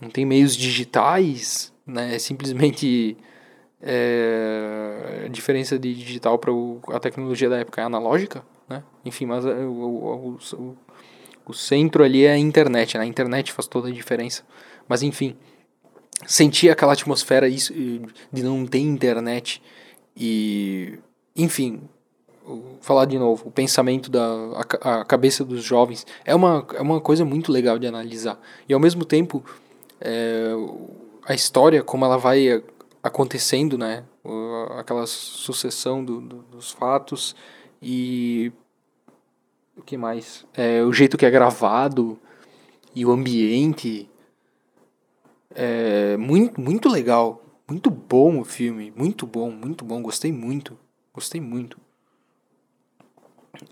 não 0.00 0.10
tem 0.10 0.26
meios 0.26 0.54
digitais, 0.56 1.72
né? 1.86 2.14
É 2.14 2.18
simplesmente 2.18 3.16
é, 3.80 5.22
a 5.24 5.28
diferença 5.28 5.78
de 5.78 5.94
digital 5.94 6.38
para 6.38 6.52
a 6.88 7.00
tecnologia 7.00 7.48
da 7.48 7.58
época 7.58 7.80
é 7.80 7.84
analógica, 7.84 8.44
né? 8.68 8.82
Enfim, 9.04 9.26
mas 9.26 9.46
é, 9.46 9.54
o, 9.54 9.70
o, 9.70 10.38
o, 10.54 10.76
o 11.46 11.52
centro 11.52 12.02
ali 12.02 12.24
é 12.24 12.32
a 12.32 12.38
internet, 12.38 12.96
né? 12.96 13.04
A 13.04 13.06
internet 13.06 13.52
faz 13.52 13.66
toda 13.66 13.88
a 13.88 13.92
diferença. 13.92 14.42
Mas 14.88 15.02
enfim, 15.02 15.36
sentir 16.26 16.70
aquela 16.70 16.92
atmosfera 16.92 17.50
de 17.50 18.42
não 18.42 18.66
ter 18.66 18.78
internet 18.78 19.62
e. 20.16 20.98
Enfim, 21.36 21.82
falar 22.80 23.06
de 23.06 23.18
novo, 23.18 23.48
o 23.48 23.50
pensamento 23.50 24.10
da 24.10 24.24
a, 24.82 25.00
a, 25.00 25.04
cabeça 25.04 25.44
dos 25.44 25.64
jovens 25.64 26.06
é 26.24 26.34
uma, 26.34 26.64
é 26.74 26.80
uma 26.80 27.00
coisa 27.00 27.24
muito 27.24 27.50
legal 27.50 27.78
de 27.78 27.86
analisar. 27.86 28.38
E 28.68 28.74
ao 28.74 28.80
mesmo 28.80 29.04
tempo, 29.04 29.44
é, 30.00 30.52
a 31.26 31.34
história, 31.34 31.82
como 31.82 32.04
ela 32.04 32.18
vai 32.18 32.62
acontecendo, 33.02 33.76
né? 33.76 34.04
Aquela 34.78 35.06
sucessão 35.06 36.04
do, 36.04 36.20
do, 36.20 36.36
dos 36.50 36.70
fatos 36.70 37.34
e 37.82 38.50
o 39.76 39.82
que 39.82 39.96
mais? 39.96 40.46
É, 40.54 40.82
o 40.82 40.92
jeito 40.92 41.16
que 41.16 41.26
é 41.26 41.30
gravado 41.30 42.18
e 42.94 43.04
o 43.04 43.10
ambiente. 43.10 44.08
É 45.54 46.16
muito, 46.16 46.60
muito 46.60 46.88
legal. 46.88 47.42
Muito 47.68 47.90
bom 47.90 48.40
o 48.40 48.44
filme. 48.44 48.92
Muito 48.96 49.26
bom, 49.26 49.50
muito 49.50 49.84
bom. 49.84 50.02
Gostei 50.02 50.32
muito. 50.32 50.76
Gostei 51.12 51.40
muito. 51.40 51.78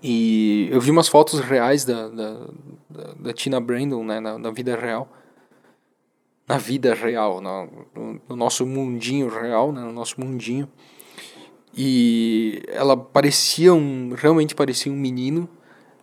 E 0.01 0.69
eu 0.71 0.79
vi 0.79 0.91
umas 0.91 1.07
fotos 1.07 1.39
reais 1.41 1.83
da, 1.83 2.07
da, 2.07 2.47
da, 2.89 3.13
da 3.19 3.33
Tina 3.33 3.59
Brandon, 3.59 4.03
né, 4.03 4.19
na, 4.19 4.37
na, 4.37 4.51
vida 4.51 4.75
real. 4.77 5.09
Na 6.47 6.57
vida 6.57 6.93
real, 6.93 7.41
no, 7.41 8.19
no, 8.29 8.35
nosso 8.35 8.65
mundinho 8.65 9.27
real, 9.27 9.71
né, 9.71 9.81
no 9.81 9.91
nosso 9.91 10.19
mundinho. 10.19 10.69
E 11.75 12.63
ela 12.67 12.95
parecia 12.95 13.73
um. 13.73 14.13
Realmente 14.15 14.55
parecia 14.55 14.91
um 14.91 14.95
menino 14.95 15.49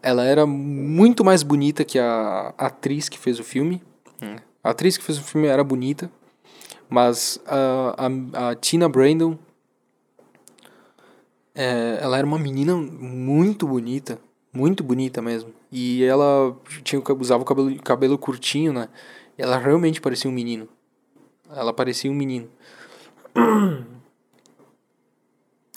ela 0.02 0.24
era 0.24 0.46
muito 0.46 1.24
mais 1.24 1.42
bonita 1.42 1.84
que 1.84 1.98
a 1.98 2.54
atriz 2.56 3.08
que 3.08 3.18
fez 3.18 3.38
o 3.38 3.44
filme. 3.44 3.82
Hum. 4.22 4.36
A 4.62 4.70
atriz 4.70 4.96
que 4.96 5.04
fez 5.04 5.18
o 5.18 5.22
filme 5.22 5.46
era 5.46 5.64
bonita, 5.64 6.10
mas 6.88 7.40
a, 7.46 8.06
a, 8.06 8.50
a 8.50 8.54
Tina 8.54 8.88
Brandon, 8.88 9.38
é, 11.54 11.98
ela 12.00 12.18
era 12.18 12.26
uma 12.26 12.38
menina 12.38 12.76
muito 12.76 13.66
bonita, 13.66 14.18
muito 14.52 14.82
bonita 14.82 15.22
mesmo. 15.22 15.52
E 15.70 16.02
ela 16.04 16.56
tinha, 16.82 17.02
usava 17.18 17.42
o 17.42 17.46
cabelo, 17.46 17.82
cabelo 17.82 18.18
curtinho, 18.18 18.72
né? 18.72 18.88
E 19.38 19.42
ela 19.42 19.58
realmente 19.58 20.00
parecia 20.00 20.30
um 20.30 20.34
menino. 20.34 20.68
Ela 21.54 21.72
parecia 21.72 22.10
um 22.10 22.14
menino. 22.14 22.48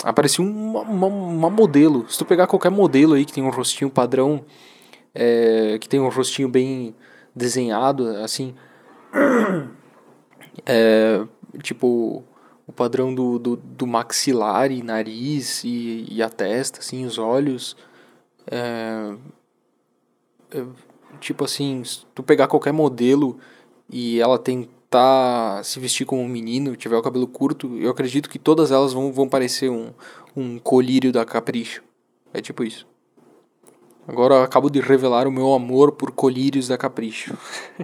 Ela 0.04 0.14
parecia 0.14 0.44
uma, 0.44 0.82
uma, 0.82 1.08
uma 1.08 1.50
modelo. 1.50 2.06
Se 2.10 2.18
tu 2.18 2.26
pegar 2.26 2.46
qualquer 2.46 2.70
modelo 2.70 3.14
aí 3.14 3.26
que 3.26 3.34
tem 3.34 3.44
um 3.44 3.50
rostinho 3.50 3.90
padrão, 3.90 4.44
é, 5.16 5.78
que 5.80 5.88
tem 5.88 6.00
um 6.00 6.10
rostinho 6.10 6.50
bem 6.50 6.96
desenhado, 7.36 8.08
assim. 8.18 8.54
É, 10.68 11.20
tipo, 11.64 12.24
o 12.68 12.72
padrão 12.72 13.14
do, 13.14 13.40
do, 13.40 13.56
do 13.56 13.88
maxilar 13.88 14.72
e 14.72 14.84
nariz 14.84 15.64
e, 15.64 16.06
e 16.08 16.22
a 16.22 16.30
testa, 16.30 16.80
assim, 16.80 17.06
os 17.06 17.18
olhos. 17.18 17.76
É, 18.50 19.16
é, 20.52 20.66
tipo 21.20 21.44
assim, 21.44 21.84
se 21.84 22.06
tu 22.14 22.22
pegar 22.22 22.48
qualquer 22.48 22.72
modelo 22.72 23.40
e 23.90 24.20
ela 24.20 24.38
tentar 24.94 25.64
se 25.64 25.80
vestir 25.80 26.06
como 26.06 26.22
um 26.22 26.28
menino, 26.28 26.76
tiver 26.76 26.96
o 26.96 27.02
cabelo 27.02 27.28
curto, 27.28 27.76
eu 27.78 27.90
acredito 27.90 28.30
que 28.30 28.38
todas 28.38 28.72
elas 28.72 28.94
vão, 28.94 29.12
vão 29.12 29.28
parecer 29.28 29.70
um, 29.70 29.92
um 30.36 30.60
colírio 30.60 31.12
da 31.12 31.26
Capricho. 31.26 31.84
É 32.32 32.40
tipo 32.40 32.64
isso. 32.64 32.88
Agora 34.08 34.36
eu 34.36 34.44
acabo 34.44 34.70
de 34.70 34.80
revelar 34.80 35.28
o 35.28 35.32
meu 35.32 35.52
amor 35.54 35.94
por 35.94 36.12
colírios 36.12 36.68
da 36.68 36.78
Capricho. 36.78 37.36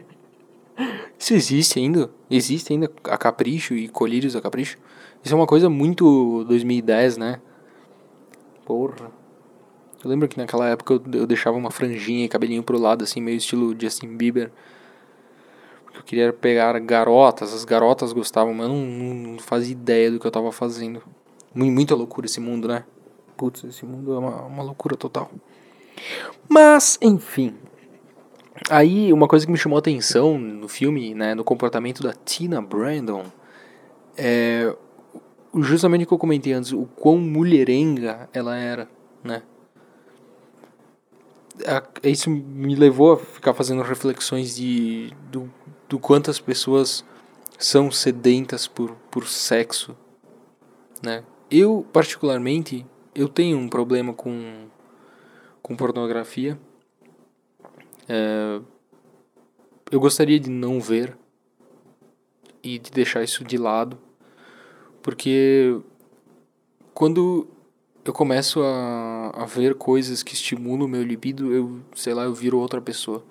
Isso 1.18 1.34
existe 1.34 1.78
ainda? 1.78 2.10
Existe 2.32 2.72
ainda 2.72 2.90
a 3.04 3.18
Capricho 3.18 3.74
e 3.74 3.90
colírios 3.90 4.34
da 4.34 4.42
Capricho? 4.42 4.78
Isso 5.22 5.34
é 5.34 5.38
uma 5.38 5.46
coisa 5.46 5.70
muito 5.70 6.46
2010, 6.46 7.18
né? 7.18 7.42
Porra. 8.66 9.12
Eu 10.02 10.10
lembro 10.10 10.30
que 10.30 10.38
naquela 10.38 10.70
época 10.70 10.94
eu, 10.94 11.02
eu 11.14 11.28
deixava 11.28 11.58
uma 11.58 11.70
franjinha 11.70 12.24
e 12.24 12.30
cabelinho 12.30 12.64
pro 12.64 12.80
lado, 12.80 13.04
assim, 13.04 13.20
meio 13.20 13.36
estilo 13.36 13.76
Justin 13.78 14.16
Bieber. 14.16 14.52
Porque 16.00 16.16
eu 16.16 16.20
queria 16.20 16.34
pegar 16.34 16.80
garotas, 16.80 17.54
as 17.54 17.66
garotas 17.66 18.14
gostavam, 18.14 18.54
mas 18.54 18.68
eu 18.68 18.74
não, 18.74 18.86
não 19.34 19.40
fazia 19.40 19.74
ideia 19.74 20.10
do 20.10 20.18
que 20.18 20.26
eu 20.26 20.32
tava 20.32 20.50
fazendo. 20.50 21.04
Muita 21.54 21.94
loucura 21.94 22.26
esse 22.26 22.40
mundo, 22.40 22.70
né? 22.70 22.86
Putz, 23.36 23.66
esse 23.66 23.86
mundo 23.86 24.14
é 24.14 24.18
uma, 24.18 24.44
uma 24.44 24.64
loucura 24.64 24.96
total. 24.96 25.30
Mas, 26.48 26.98
enfim. 27.02 27.54
Aí, 28.70 29.12
uma 29.12 29.28
coisa 29.28 29.46
que 29.46 29.52
me 29.52 29.58
chamou 29.58 29.76
a 29.76 29.80
atenção 29.80 30.38
no 30.38 30.70
filme, 30.70 31.14
né, 31.14 31.36
no 31.36 31.44
comportamento 31.44 32.02
da 32.02 32.14
Tina 32.14 32.62
Brandon, 32.62 33.26
é 34.18 34.74
justamente 35.56 36.06
o 36.06 36.08
que 36.08 36.14
eu 36.14 36.18
comentei 36.18 36.54
antes, 36.54 36.72
o 36.72 36.86
quão 36.96 37.18
mulherenga 37.18 38.30
ela 38.34 38.56
era, 38.56 38.88
né? 39.22 39.42
Isso 42.04 42.30
me 42.30 42.74
levou 42.74 43.14
a 43.14 43.18
ficar 43.18 43.54
fazendo 43.54 43.82
reflexões 43.82 44.56
de 44.56 45.12
do, 45.30 45.52
do 45.90 45.98
quanto 46.00 46.30
as 46.30 46.40
pessoas 46.40 47.04
são 47.58 47.92
sedentas 47.92 48.68
por, 48.68 48.92
por 49.12 49.28
sexo, 49.28 49.98
né? 51.04 51.24
Eu, 51.52 51.86
particularmente, 51.92 52.86
eu 53.14 53.28
tenho 53.28 53.58
um 53.58 53.68
problema 53.68 54.14
com, 54.14 54.68
com 55.62 55.76
pornografia. 55.76 56.60
É, 58.08 58.62
eu 59.92 60.00
gostaria 60.00 60.40
de 60.40 60.50
não 60.50 60.80
ver 60.80 61.18
e 62.62 62.78
de 62.78 62.92
deixar 62.92 63.24
isso 63.24 63.44
de 63.44 63.58
lado, 63.58 63.98
porque 65.02 65.80
quando 66.94 67.48
eu 68.06 68.14
começo 68.14 68.62
a, 68.62 69.32
a 69.34 69.46
ver 69.46 69.76
coisas 69.76 70.22
que 70.22 70.34
estimulam 70.34 70.86
o 70.86 70.88
meu 70.88 71.04
libido, 71.04 71.54
eu, 71.54 71.80
sei 71.96 72.14
lá, 72.14 72.24
eu 72.24 72.34
viro 72.34 72.60
outra 72.60 72.80
pessoa. 72.80 73.24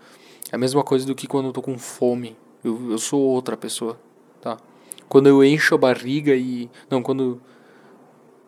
É 0.50 0.56
a 0.56 0.58
mesma 0.58 0.82
coisa 0.82 1.06
do 1.06 1.14
que 1.14 1.26
quando 1.26 1.46
eu 1.46 1.52
tô 1.52 1.62
com 1.62 1.78
fome. 1.78 2.36
Eu, 2.68 2.92
eu 2.92 2.98
sou 2.98 3.20
outra 3.20 3.56
pessoa, 3.56 3.98
tá? 4.40 4.56
Quando 5.08 5.28
eu 5.28 5.42
encho 5.42 5.74
a 5.74 5.78
barriga 5.78 6.34
e... 6.34 6.70
Não, 6.90 7.02
quando... 7.02 7.40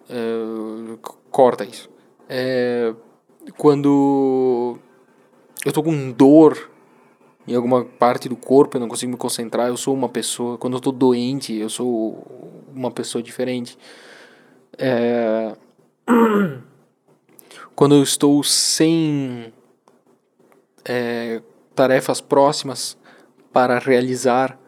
É, 0.09 0.97
corta 1.31 1.65
isso. 1.65 1.89
É, 2.29 2.95
quando 3.57 4.79
eu 5.65 5.73
tô 5.73 5.83
com 5.83 6.11
dor 6.11 6.71
em 7.47 7.55
alguma 7.55 7.85
parte 7.85 8.29
do 8.29 8.37
corpo, 8.37 8.77
eu 8.77 8.81
não 8.81 8.89
consigo 8.89 9.13
me 9.13 9.19
concentrar, 9.19 9.69
eu 9.69 9.77
sou 9.77 9.95
uma 9.95 10.09
pessoa. 10.09 10.59
Quando 10.59 10.75
eu 10.75 10.81
tô 10.81 10.93
doente, 10.93 11.55
eu 11.55 11.69
sou 11.69 12.25
uma 12.75 12.91
pessoa 12.91 13.23
diferente. 13.23 13.79
É 14.77 15.55
quando 17.75 17.95
eu 17.95 18.03
estou 18.03 18.43
sem 18.43 19.53
é, 20.85 21.41
tarefas 21.75 22.21
próximas 22.21 22.97
para 23.53 23.79
realizar, 23.79 24.59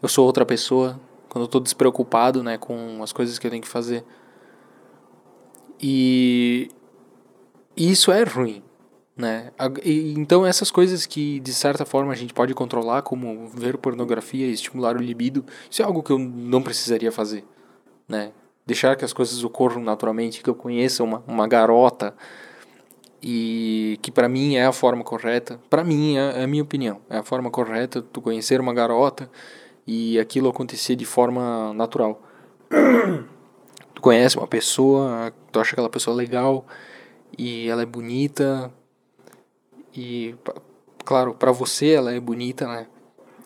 eu 0.00 0.08
sou 0.08 0.26
outra 0.26 0.44
pessoa. 0.44 1.00
Quando 1.28 1.44
eu 1.44 1.46
estou 1.46 1.60
despreocupado 1.60 2.42
né, 2.42 2.58
com 2.58 3.02
as 3.02 3.12
coisas 3.12 3.38
que 3.38 3.46
eu 3.46 3.50
tenho 3.50 3.62
que 3.62 3.68
fazer. 3.68 4.04
E 5.80 6.68
isso 7.76 8.12
é 8.12 8.22
ruim. 8.22 8.62
Né? 9.16 9.50
Então 9.84 10.44
essas 10.44 10.70
coisas 10.70 11.04
que 11.04 11.38
de 11.40 11.52
certa 11.52 11.84
forma 11.84 12.12
a 12.12 12.16
gente 12.16 12.32
pode 12.32 12.54
controlar, 12.54 13.02
como 13.02 13.46
ver 13.48 13.76
pornografia 13.76 14.46
e 14.46 14.52
estimular 14.52 14.96
o 14.96 15.00
libido, 15.00 15.44
isso 15.70 15.82
é 15.82 15.84
algo 15.84 16.02
que 16.02 16.10
eu 16.10 16.18
não 16.18 16.62
precisaria 16.62 17.12
fazer, 17.12 17.44
né? 18.08 18.32
deixar 18.66 18.96
que 18.96 19.04
as 19.04 19.12
coisas 19.12 19.44
ocorram 19.44 19.82
naturalmente, 19.82 20.42
que 20.42 20.48
eu 20.48 20.54
conheça 20.54 21.04
uma, 21.04 21.22
uma 21.26 21.46
garota 21.46 22.14
e 23.22 23.98
que 24.02 24.10
para 24.10 24.28
mim 24.28 24.56
é 24.56 24.66
a 24.66 24.72
forma 24.72 25.04
correta. 25.04 25.60
Para 25.70 25.84
mim 25.84 26.16
é, 26.16 26.42
a 26.42 26.46
minha 26.46 26.62
opinião, 26.62 27.00
é 27.08 27.18
a 27.18 27.22
forma 27.22 27.50
correta 27.50 28.02
tu 28.02 28.20
conhecer 28.20 28.60
uma 28.60 28.74
garota 28.74 29.30
e 29.86 30.18
aquilo 30.18 30.48
acontecer 30.48 30.96
de 30.96 31.04
forma 31.04 31.72
natural. 31.74 32.20
tu 33.94 34.02
conhece 34.02 34.36
uma 34.36 34.46
pessoa, 34.46 35.32
tu 35.50 35.60
acha 35.60 35.72
aquela 35.72 35.90
pessoa 35.90 36.16
legal 36.16 36.66
e 37.36 37.68
ela 37.68 37.82
é 37.82 37.86
bonita 37.86 38.72
e 39.94 40.34
claro, 41.04 41.34
para 41.34 41.52
você 41.52 41.90
ela 41.90 42.12
é 42.12 42.20
bonita, 42.20 42.66
né? 42.66 42.86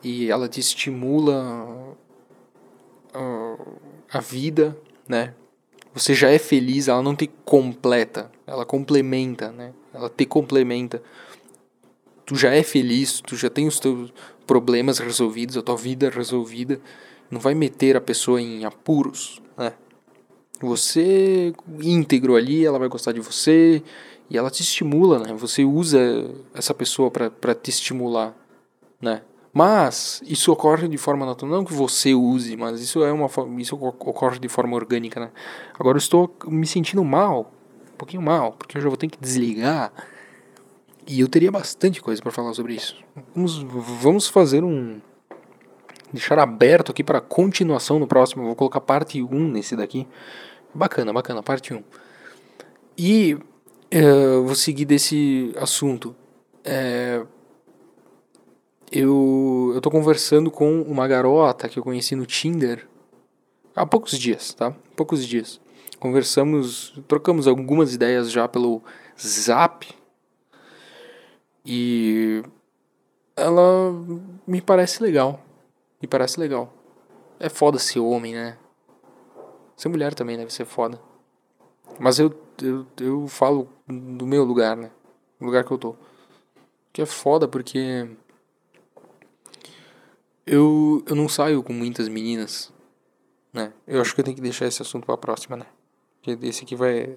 E 0.02 0.30
ela 0.30 0.48
te 0.48 0.60
estimula 0.60 1.96
a 4.12 4.20
vida 4.20 4.76
né? 5.08 5.34
Você 5.96 6.12
já 6.12 6.28
é 6.28 6.38
feliz, 6.38 6.88
ela 6.88 7.02
não 7.02 7.16
te 7.16 7.26
completa, 7.42 8.30
ela 8.46 8.66
complementa, 8.66 9.50
né? 9.50 9.72
Ela 9.94 10.10
te 10.10 10.26
complementa. 10.26 11.02
Tu 12.26 12.36
já 12.36 12.52
é 12.52 12.62
feliz, 12.62 13.22
tu 13.22 13.34
já 13.34 13.48
tem 13.48 13.66
os 13.66 13.80
teus 13.80 14.12
problemas 14.46 14.98
resolvidos, 14.98 15.56
a 15.56 15.62
tua 15.62 15.74
vida 15.74 16.10
resolvida. 16.10 16.78
Não 17.30 17.40
vai 17.40 17.54
meter 17.54 17.96
a 17.96 18.00
pessoa 18.02 18.38
em 18.38 18.66
apuros, 18.66 19.40
né? 19.56 19.72
Você 20.60 21.54
íntegro 21.80 22.36
ali, 22.36 22.62
ela 22.62 22.78
vai 22.78 22.88
gostar 22.88 23.12
de 23.12 23.20
você 23.20 23.82
e 24.28 24.36
ela 24.36 24.50
te 24.50 24.60
estimula, 24.60 25.18
né? 25.18 25.32
Você 25.32 25.64
usa 25.64 25.98
essa 26.52 26.74
pessoa 26.74 27.10
para 27.10 27.54
te 27.54 27.70
estimular, 27.70 28.36
né? 29.00 29.22
Mas 29.56 30.20
isso 30.26 30.52
ocorre 30.52 30.86
de 30.86 30.98
forma 30.98 31.24
natural, 31.24 31.50
não 31.50 31.64
que 31.64 31.72
você 31.72 32.12
use, 32.12 32.58
mas 32.58 32.78
isso 32.78 33.02
é 33.02 33.10
uma 33.10 33.26
isso 33.58 33.74
ocorre 33.74 34.38
de 34.38 34.50
forma 34.50 34.76
orgânica, 34.76 35.18
né? 35.18 35.30
Agora 35.78 35.96
eu 35.96 35.98
estou 35.98 36.30
me 36.46 36.66
sentindo 36.66 37.02
mal, 37.02 37.50
um 37.94 37.96
pouquinho 37.96 38.20
mal, 38.20 38.52
porque 38.52 38.76
eu 38.76 38.82
já 38.82 38.88
vou 38.90 38.98
ter 38.98 39.08
que 39.08 39.18
desligar. 39.18 39.90
E 41.06 41.20
eu 41.20 41.26
teria 41.26 41.50
bastante 41.50 42.02
coisa 42.02 42.20
para 42.20 42.30
falar 42.30 42.52
sobre 42.52 42.74
isso. 42.74 43.02
Vamos, 43.34 43.62
vamos 44.02 44.28
fazer 44.28 44.62
um 44.62 45.00
deixar 46.12 46.38
aberto 46.38 46.92
aqui 46.92 47.02
para 47.02 47.22
continuação 47.22 47.98
no 47.98 48.06
próximo. 48.06 48.44
vou 48.44 48.54
colocar 48.54 48.82
parte 48.82 49.22
1 49.22 49.48
nesse 49.48 49.74
daqui. 49.74 50.06
Bacana, 50.74 51.14
bacana, 51.14 51.42
parte 51.42 51.72
1. 51.72 51.82
E 52.98 53.32
uh, 53.32 54.42
vou 54.44 54.54
seguir 54.54 54.84
desse 54.84 55.54
assunto. 55.56 56.14
É, 56.62 57.24
eu, 58.90 59.72
eu 59.74 59.80
tô 59.80 59.90
conversando 59.90 60.50
com 60.50 60.82
uma 60.82 61.08
garota 61.08 61.68
que 61.68 61.78
eu 61.78 61.82
conheci 61.82 62.14
no 62.14 62.26
Tinder 62.26 62.86
há 63.74 63.84
poucos 63.84 64.18
dias, 64.18 64.54
tá? 64.54 64.74
Poucos 64.94 65.26
dias. 65.26 65.60
Conversamos, 65.98 66.94
trocamos 67.08 67.46
algumas 67.46 67.94
ideias 67.94 68.30
já 68.30 68.46
pelo 68.46 68.82
Zap. 69.18 69.86
E 71.64 72.42
ela 73.34 73.92
me 74.46 74.60
parece 74.60 75.02
legal. 75.02 75.40
Me 76.00 76.06
parece 76.06 76.38
legal. 76.38 76.72
É 77.40 77.48
foda 77.48 77.78
ser 77.78 77.98
homem, 77.98 78.34
né? 78.34 78.56
Ser 79.76 79.88
mulher 79.88 80.14
também 80.14 80.36
deve 80.36 80.52
ser 80.52 80.64
foda. 80.64 81.00
Mas 81.98 82.18
eu, 82.18 82.34
eu, 82.62 82.86
eu 83.00 83.26
falo 83.26 83.68
do 83.86 84.26
meu 84.26 84.44
lugar, 84.44 84.76
né? 84.76 84.90
O 85.40 85.44
lugar 85.44 85.64
que 85.64 85.70
eu 85.70 85.78
tô. 85.78 85.96
Que 86.92 87.02
é 87.02 87.06
foda 87.06 87.48
porque 87.48 88.08
eu, 90.46 91.02
eu 91.06 91.16
não 91.16 91.28
saio 91.28 91.62
com 91.62 91.72
muitas 91.72 92.08
meninas, 92.08 92.72
né? 93.52 93.72
Eu 93.86 94.00
acho 94.00 94.14
que 94.14 94.20
eu 94.20 94.24
tenho 94.24 94.36
que 94.36 94.42
deixar 94.42 94.66
esse 94.66 94.80
assunto 94.80 95.04
pra 95.04 95.16
próxima, 95.16 95.56
né? 95.56 95.66
Esse 96.42 96.64
aqui 96.64 96.74
vai 96.74 97.16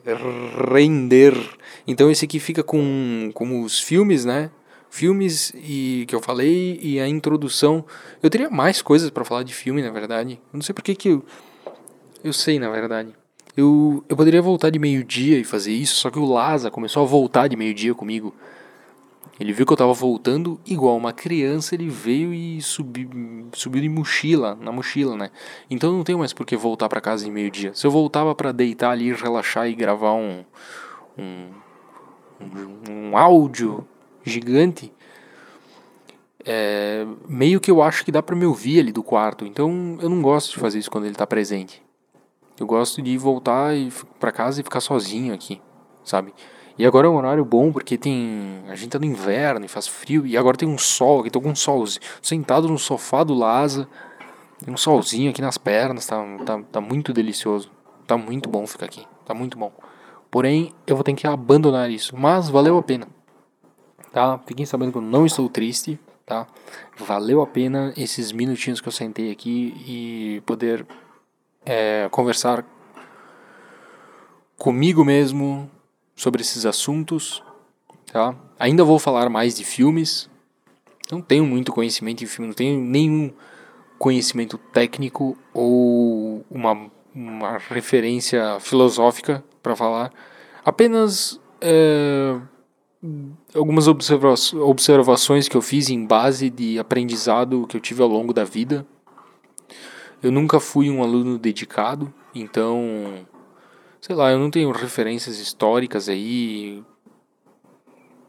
render. 0.72 1.34
Então 1.88 2.12
esse 2.12 2.26
aqui 2.26 2.40
fica 2.40 2.64
com, 2.64 3.32
com 3.34 3.64
os 3.64 3.80
filmes, 3.80 4.26
né? 4.26 4.52
Filmes 4.90 5.52
e 5.56 6.06
que 6.08 6.16
eu 6.16 6.22
falei 6.22 6.80
e 6.82 7.00
a 7.00 7.08
introdução. 7.08 7.86
Eu 8.22 8.30
teria 8.30 8.50
mais 8.50 8.82
coisas 8.82 9.10
para 9.10 9.26
falar 9.26 9.44
de 9.44 9.54
filme, 9.54 9.82
na 9.82 9.92
verdade. 9.92 10.34
Eu 10.34 10.58
não 10.58 10.62
sei 10.62 10.74
porque 10.74 10.96
que 10.96 11.10
eu. 11.10 11.26
Eu 12.24 12.34
sei, 12.34 12.60
na 12.60 12.70
verdade. 12.70 13.14
Eu, 13.56 14.04
eu 14.08 14.16
poderia 14.16 14.42
voltar 14.42 14.70
de 14.70 14.80
meio-dia 14.80 15.38
e 15.38 15.44
fazer 15.44 15.74
isso, 15.74 15.96
só 15.96 16.10
que 16.10 16.20
o 16.20 16.26
Laza 16.26 16.72
começou 16.72 17.04
a 17.04 17.06
voltar 17.06 17.48
de 17.48 17.56
meio-dia 17.56 17.94
comigo. 17.94 18.34
Ele 19.40 19.54
viu 19.54 19.66
que 19.66 19.72
eu 19.72 19.78
tava 19.78 19.94
voltando 19.94 20.60
igual 20.66 20.98
uma 20.98 21.14
criança, 21.14 21.74
ele 21.74 21.88
veio 21.88 22.34
e 22.34 22.62
subiu, 22.62 23.10
subiu 23.54 23.82
de 23.82 23.88
mochila, 23.88 24.58
na 24.60 24.70
mochila, 24.70 25.16
né? 25.16 25.32
Então 25.70 25.94
não 25.94 26.04
tenho 26.04 26.20
mais 26.20 26.34
por 26.34 26.46
que 26.46 26.58
voltar 26.58 26.90
para 26.90 27.00
casa 27.00 27.26
em 27.26 27.32
meio-dia. 27.32 27.74
Se 27.74 27.88
eu 27.88 27.92
voltava 27.92 28.36
para 28.36 28.52
deitar 28.52 28.92
ali, 28.92 29.14
relaxar 29.14 29.70
e 29.70 29.76
gravar 29.76 30.14
um, 30.14 30.44
um, 31.18 31.48
um, 32.42 32.92
um 33.12 33.18
áudio 33.18 33.88
gigante, 34.26 34.92
é, 36.44 37.06
meio 37.28 37.62
que 37.62 37.72
eu 37.72 37.82
acho 37.82 38.04
que 38.04 38.12
dá 38.12 38.22
para 38.22 38.36
me 38.36 38.46
ouvir 38.46 38.82
ali 38.82 38.92
do 38.92 39.04
quarto. 39.04 39.46
Então 39.46 39.98
eu 40.02 40.10
não 40.10 40.22
gosto 40.22 40.52
de 40.52 40.60
fazer 40.60 40.80
isso 40.80 40.92
quando 40.92 41.06
ele 41.06 41.16
tá 41.16 41.26
presente. 41.26 41.82
Eu 42.60 42.68
gosto 42.68 43.02
de 43.02 43.18
voltar 43.18 43.72
para 44.20 44.34
casa 44.34 44.60
e 44.60 44.64
ficar 44.66 44.82
sozinho 44.82 45.34
aqui, 45.34 45.62
sabe? 46.04 46.34
E 46.80 46.86
agora 46.86 47.08
é 47.08 47.10
um 47.10 47.18
horário 47.18 47.44
bom 47.44 47.74
porque 47.74 47.98
tem. 47.98 48.64
A 48.70 48.76
gente 48.76 48.92
tá 48.92 49.00
no 49.00 49.04
inverno 49.04 49.66
e 49.66 49.68
faz 49.68 49.86
frio. 49.86 50.26
E 50.26 50.38
agora 50.38 50.56
tem 50.56 50.66
um 50.68 50.78
sol 50.78 51.20
aqui, 51.20 51.30
tô 51.30 51.42
com 51.42 51.50
um 51.50 51.56
solzinho. 51.56 52.02
Sentado 52.22 52.70
no 52.70 52.80
sofá 52.80 53.22
do 53.22 53.34
Lasa. 53.34 53.86
Tem 54.64 54.74
um 54.74 54.78
solzinho 54.78 55.30
aqui 55.30 55.42
nas 55.42 55.58
pernas, 55.58 56.06
tá, 56.06 56.24
tá, 56.46 56.62
tá 56.72 56.80
muito 56.80 57.12
delicioso. 57.12 57.70
Tá 58.08 58.18
muito 58.18 58.48
bom 58.48 58.66
ficar 58.66 58.86
aqui. 58.86 59.06
Tá 59.26 59.34
muito 59.34 59.58
bom. 59.58 59.74
Porém, 60.32 60.74
eu 60.88 60.96
vou 60.96 61.04
ter 61.04 61.14
que 61.16 61.28
abandonar 61.28 61.92
isso. 61.92 62.16
Mas 62.16 62.48
valeu 62.48 62.78
a 62.78 62.82
pena. 62.82 63.10
Tá? 64.14 64.40
Fiquem 64.48 64.66
sabendo 64.66 64.94
que 64.94 65.00
eu 65.00 65.02
não 65.02 65.26
estou 65.26 65.50
triste. 65.50 66.00
Tá? 66.26 66.48
Valeu 66.98 67.42
a 67.42 67.48
pena 67.48 67.94
esses 67.98 68.32
minutinhos 68.32 68.80
que 68.80 68.88
eu 68.88 68.94
sentei 68.94 69.34
aqui 69.34 69.76
e 69.86 70.42
poder 70.46 70.88
é, 71.66 72.08
conversar 72.10 72.64
comigo 74.58 75.04
mesmo 75.04 75.70
sobre 76.20 76.42
esses 76.42 76.66
assuntos, 76.66 77.42
tá? 78.12 78.36
Ainda 78.60 78.84
vou 78.84 79.00
falar 79.00 79.30
mais 79.30 79.56
de 79.56 79.64
filmes. 79.64 80.30
Não 81.10 81.22
tenho 81.22 81.46
muito 81.46 81.72
conhecimento 81.72 82.22
em 82.22 82.28
filme, 82.28 82.48
não 82.48 82.54
tenho 82.54 82.78
nenhum 82.78 83.32
conhecimento 83.98 84.58
técnico 84.58 85.38
ou 85.54 86.46
uma, 86.52 86.92
uma 87.16 87.58
referência 87.58 88.60
filosófica 88.60 89.42
para 89.64 89.78
falar. 89.78 90.12
Apenas 90.66 91.40
é, 91.62 92.38
algumas 93.56 93.88
observa 93.88 94.34
observações 94.62 95.48
que 95.48 95.56
eu 95.56 95.62
fiz 95.62 95.90
em 95.90 96.06
base 96.06 96.50
de 96.50 96.78
aprendizado 96.78 97.66
que 97.66 97.78
eu 97.78 97.82
tive 97.82 98.04
ao 98.04 98.10
longo 98.10 98.34
da 98.34 98.44
vida. 98.44 98.86
Eu 100.22 100.34
nunca 100.34 100.60
fui 100.60 100.90
um 100.90 101.02
aluno 101.02 101.38
dedicado, 101.38 102.14
então 102.36 103.26
sei 104.02 104.16
lá, 104.16 104.32
eu 104.32 104.40
não 104.40 104.50
tenho 104.50 104.72
referências 104.72 105.40
históricas 105.40 106.10
aí. 106.10 106.84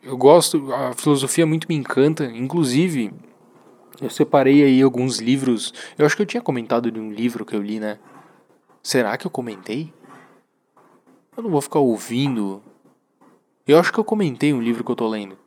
Eu 0.03 0.17
gosto, 0.17 0.73
a 0.73 0.93
filosofia 0.95 1.47
muito 1.47 1.69
me 1.69 1.75
encanta, 1.75 2.25
inclusive 2.25 3.13
eu 4.01 4.09
separei 4.09 4.65
aí 4.65 4.81
alguns 4.81 5.19
livros. 5.19 5.75
Eu 5.99 6.07
acho 6.07 6.17
que 6.17 6.23
eu 6.23 6.27
tinha 6.27 6.43
comentado 6.43 6.91
de 6.91 6.99
um 6.99 7.13
livro 7.13 7.45
que 7.45 7.55
eu 7.55 7.63
li, 7.63 7.79
né? 7.79 7.99
Será 8.83 9.17
que 9.19 9.27
eu 9.27 9.31
comentei? 9.31 9.93
Eu 11.37 11.43
não 11.43 11.51
vou 11.51 11.61
ficar 11.61 11.81
ouvindo. 11.81 12.63
Eu 13.67 13.79
acho 13.79 13.93
que 13.93 14.01
eu 14.01 14.05
comentei 14.05 14.55
um 14.55 14.61
livro 14.61 14.83
que 14.83 14.91
eu 14.91 14.97
tô 14.97 15.07
lendo. 15.07 15.39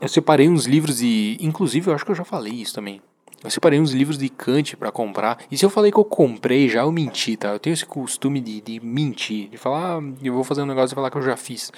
Eu 0.00 0.08
separei 0.08 0.48
uns 0.48 0.66
livros 0.66 1.00
e, 1.00 1.38
inclusive, 1.40 1.88
eu 1.88 1.94
acho 1.94 2.04
que 2.04 2.10
eu 2.10 2.14
já 2.14 2.24
falei 2.24 2.52
isso 2.52 2.74
também. 2.74 3.00
Eu 3.42 3.50
separei 3.50 3.80
uns 3.80 3.92
livros 3.92 4.16
de 4.16 4.28
Kant 4.28 4.76
para 4.76 4.92
comprar. 4.92 5.38
E 5.50 5.58
se 5.58 5.64
eu 5.64 5.70
falei 5.70 5.90
que 5.90 5.98
eu 5.98 6.04
comprei 6.04 6.68
já, 6.68 6.82
eu 6.82 6.92
menti, 6.92 7.36
tá? 7.36 7.48
Eu 7.48 7.58
tenho 7.58 7.74
esse 7.74 7.84
costume 7.84 8.40
de, 8.40 8.60
de 8.60 8.80
mentir. 8.80 9.48
De 9.48 9.56
falar, 9.56 9.98
ah, 9.98 10.02
eu 10.22 10.32
vou 10.32 10.44
fazer 10.44 10.62
um 10.62 10.66
negócio 10.66 10.94
e 10.94 10.96
falar 10.96 11.10
que 11.10 11.16
eu 11.16 11.22
já 11.22 11.36
fiz. 11.36 11.72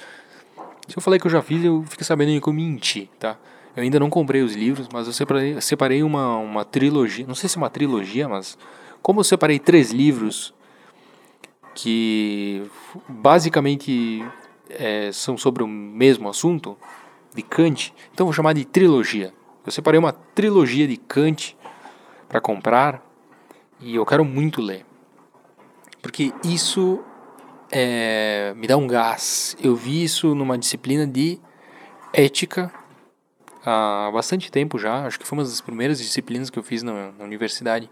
Se 0.87 0.95
eu 0.95 1.01
falei 1.01 1.19
que 1.19 1.25
eu 1.25 1.31
já 1.31 1.41
fiz, 1.41 1.63
eu 1.63 1.83
fico 1.87 2.03
sabendo 2.03 2.39
que 2.39 2.47
eu 2.47 2.53
menti, 2.53 3.09
tá? 3.19 3.37
Eu 3.75 3.83
ainda 3.83 3.99
não 3.99 4.09
comprei 4.09 4.41
os 4.41 4.55
livros, 4.55 4.87
mas 4.93 5.07
eu 5.07 5.13
separei, 5.13 5.59
separei 5.59 6.03
uma, 6.03 6.37
uma 6.37 6.63
trilogia. 6.63 7.25
Não 7.27 7.35
sei 7.35 7.49
se 7.49 7.57
é 7.57 7.59
uma 7.59 7.69
trilogia, 7.69 8.29
mas. 8.29 8.57
Como 9.01 9.19
eu 9.19 9.23
separei 9.23 9.59
três 9.59 9.91
livros 9.91 10.53
que 11.75 12.63
basicamente 13.07 14.23
é, 14.69 15.11
são 15.11 15.37
sobre 15.37 15.61
o 15.61 15.67
mesmo 15.67 16.29
assunto, 16.29 16.77
de 17.35 17.41
Kant, 17.41 17.93
então 18.13 18.23
eu 18.23 18.27
vou 18.27 18.33
chamar 18.33 18.53
de 18.53 18.63
trilogia. 18.63 19.33
Eu 19.65 19.71
separei 19.71 19.99
uma 19.99 20.13
trilogia 20.13 20.87
de 20.87 20.95
Kant 20.95 21.54
para 22.35 22.41
comprar 22.41 23.01
e 23.79 23.95
eu 23.95 24.05
quero 24.05 24.25
muito 24.25 24.61
ler. 24.61 24.85
Porque 26.01 26.33
isso 26.43 27.01
é, 27.71 28.53
me 28.57 28.67
dá 28.67 28.75
um 28.75 28.85
gás. 28.87 29.55
Eu 29.63 29.73
vi 29.73 30.03
isso 30.03 30.35
numa 30.35 30.57
disciplina 30.57 31.07
de 31.07 31.39
ética 32.11 32.69
há 33.65 34.11
bastante 34.13 34.51
tempo 34.51 34.77
já. 34.77 35.05
Acho 35.05 35.17
que 35.17 35.25
foi 35.25 35.37
uma 35.37 35.45
das 35.45 35.61
primeiras 35.61 35.97
disciplinas 35.97 36.49
que 36.49 36.59
eu 36.59 36.63
fiz 36.63 36.83
na, 36.83 37.13
na 37.13 37.23
universidade. 37.23 37.89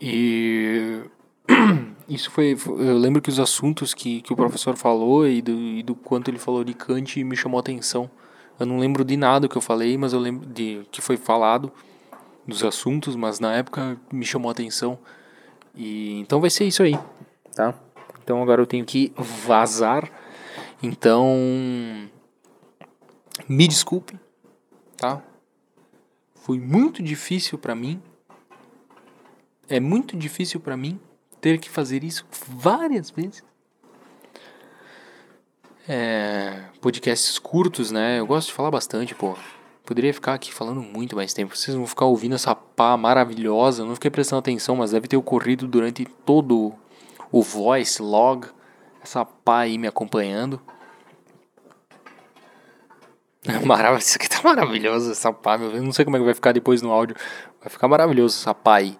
E 0.00 1.00
isso 2.08 2.30
foi, 2.30 2.56
Eu 2.66 2.96
lembro 2.96 3.20
que 3.20 3.28
os 3.28 3.40
assuntos 3.40 3.92
que, 3.92 4.22
que 4.22 4.32
o 4.32 4.36
professor 4.36 4.76
falou 4.76 5.26
e 5.26 5.42
do, 5.42 5.50
e 5.50 5.82
do 5.82 5.96
quanto 5.96 6.30
ele 6.30 6.38
falou 6.38 6.62
de 6.62 6.74
Kant 6.74 7.24
me 7.24 7.36
chamou 7.36 7.58
a 7.58 7.60
atenção. 7.60 8.08
Eu 8.56 8.66
não 8.66 8.78
lembro 8.78 9.04
de 9.04 9.16
nada 9.16 9.48
que 9.48 9.56
eu 9.56 9.62
falei, 9.62 9.98
mas 9.98 10.12
eu 10.12 10.20
lembro 10.20 10.46
de 10.46 10.82
que 10.92 11.02
foi 11.02 11.16
falado 11.16 11.72
dos 12.50 12.62
assuntos, 12.62 13.16
mas 13.16 13.40
na 13.40 13.54
época 13.54 13.98
me 14.12 14.24
chamou 14.24 14.48
a 14.48 14.52
atenção. 14.52 14.98
E 15.74 16.18
então 16.20 16.40
vai 16.40 16.50
ser 16.50 16.64
isso 16.64 16.82
aí, 16.82 16.98
tá? 17.54 17.74
Então 18.22 18.42
agora 18.42 18.60
eu 18.60 18.66
tenho 18.66 18.84
que 18.84 19.12
vazar. 19.16 20.10
Então 20.82 21.26
me 23.48 23.66
desculpe, 23.66 24.18
tá? 24.96 25.22
Foi 26.34 26.58
muito 26.58 27.02
difícil 27.02 27.58
para 27.58 27.74
mim. 27.74 28.02
É 29.68 29.80
muito 29.80 30.16
difícil 30.16 30.60
para 30.60 30.76
mim 30.76 31.00
ter 31.40 31.58
que 31.58 31.70
fazer 31.70 32.04
isso 32.04 32.26
várias 32.30 33.10
vezes 33.10 33.42
é, 35.92 36.66
podcasts 36.80 37.36
curtos, 37.36 37.90
né? 37.90 38.20
Eu 38.20 38.26
gosto 38.26 38.48
de 38.48 38.54
falar 38.54 38.70
bastante, 38.70 39.12
pô. 39.12 39.36
Poderia 39.90 40.14
ficar 40.14 40.34
aqui 40.34 40.54
falando 40.54 40.80
muito 40.80 41.16
mais 41.16 41.34
tempo. 41.34 41.56
Vocês 41.56 41.76
vão 41.76 41.84
ficar 41.84 42.04
ouvindo 42.04 42.36
essa 42.36 42.54
pá 42.54 42.96
maravilhosa. 42.96 43.82
Eu 43.82 43.86
não 43.86 43.96
fiquei 43.96 44.08
prestando 44.08 44.38
atenção, 44.38 44.76
mas 44.76 44.92
deve 44.92 45.08
ter 45.08 45.16
ocorrido 45.16 45.66
durante 45.66 46.04
todo 46.24 46.72
o 47.32 47.42
voice 47.42 48.00
log. 48.00 48.46
Essa 49.02 49.24
pá 49.24 49.62
aí 49.62 49.76
me 49.76 49.88
acompanhando. 49.88 50.60
Maravilhoso, 53.66 54.06
isso 54.06 54.16
aqui 54.16 54.28
tá 54.28 54.40
maravilhoso, 54.44 55.10
essa 55.10 55.32
pá, 55.32 55.56
Deus. 55.56 55.82
Não 55.82 55.90
sei 55.90 56.04
como 56.04 56.16
é 56.16 56.20
que 56.20 56.24
vai 56.24 56.34
ficar 56.34 56.52
depois 56.52 56.80
no 56.82 56.92
áudio. 56.92 57.16
Vai 57.60 57.68
ficar 57.68 57.88
maravilhoso 57.88 58.38
essa 58.38 58.54
pá 58.54 58.76
aí. 58.76 58.96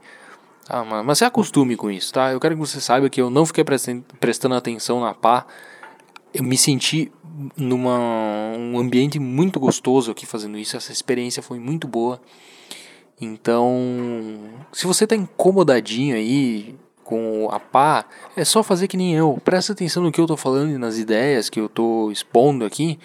Ah, 0.69 0.83
mas 0.83 1.19
se 1.19 1.25
acostume 1.25 1.77
com 1.77 1.89
isso, 1.89 2.13
tá? 2.13 2.33
Eu 2.33 2.41
quero 2.41 2.57
que 2.57 2.61
você 2.61 2.81
saiba 2.81 3.09
que 3.09 3.21
eu 3.21 3.31
não 3.31 3.47
fiquei 3.47 3.63
prestando 3.63 4.57
atenção 4.57 5.01
na 5.01 5.15
pá 5.15 5.47
eu 6.33 6.45
me 6.45 6.57
senti 6.57 7.13
numa 7.57 7.99
um 8.57 8.79
ambiente 8.79 9.19
muito 9.19 9.59
gostoso 9.59 10.11
aqui 10.11 10.27
fazendo 10.27 10.59
isso. 10.59 10.77
Essa 10.77 10.93
experiência 10.93 11.43
foi 11.43 11.59
muito 11.59 11.87
boa. 11.87 12.21
Então, 13.21 13.75
se 14.73 14.87
você 14.87 15.07
tá 15.07 15.15
incomodadinho 15.15 16.17
aí 16.17 16.75
com 17.05 17.49
a 17.51 17.61
pá, 17.61 18.07
é 18.37 18.45
só 18.45 18.63
fazer 18.63 18.89
que 18.89 18.97
nem 18.97 19.15
eu. 19.15 19.39
Presta 19.45 19.73
atenção 19.73 20.03
no 20.03 20.13
que 20.13 20.21
eu 20.21 20.27
tô 20.27 20.37
falando 20.37 20.71
e 20.71 20.79
nas 20.79 20.97
ideias 20.97 21.51
que 21.51 21.61
eu 21.61 21.69
tô 21.69 22.11
expondo 22.11 22.65
aqui 22.65 22.99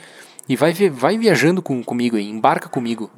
e 0.48 0.56
vai 0.56 0.74
vai 0.90 1.18
viajando 1.18 1.62
com, 1.62 1.84
comigo 1.84 2.16
aí, 2.16 2.30
embarca 2.30 2.70
comigo. 2.70 3.10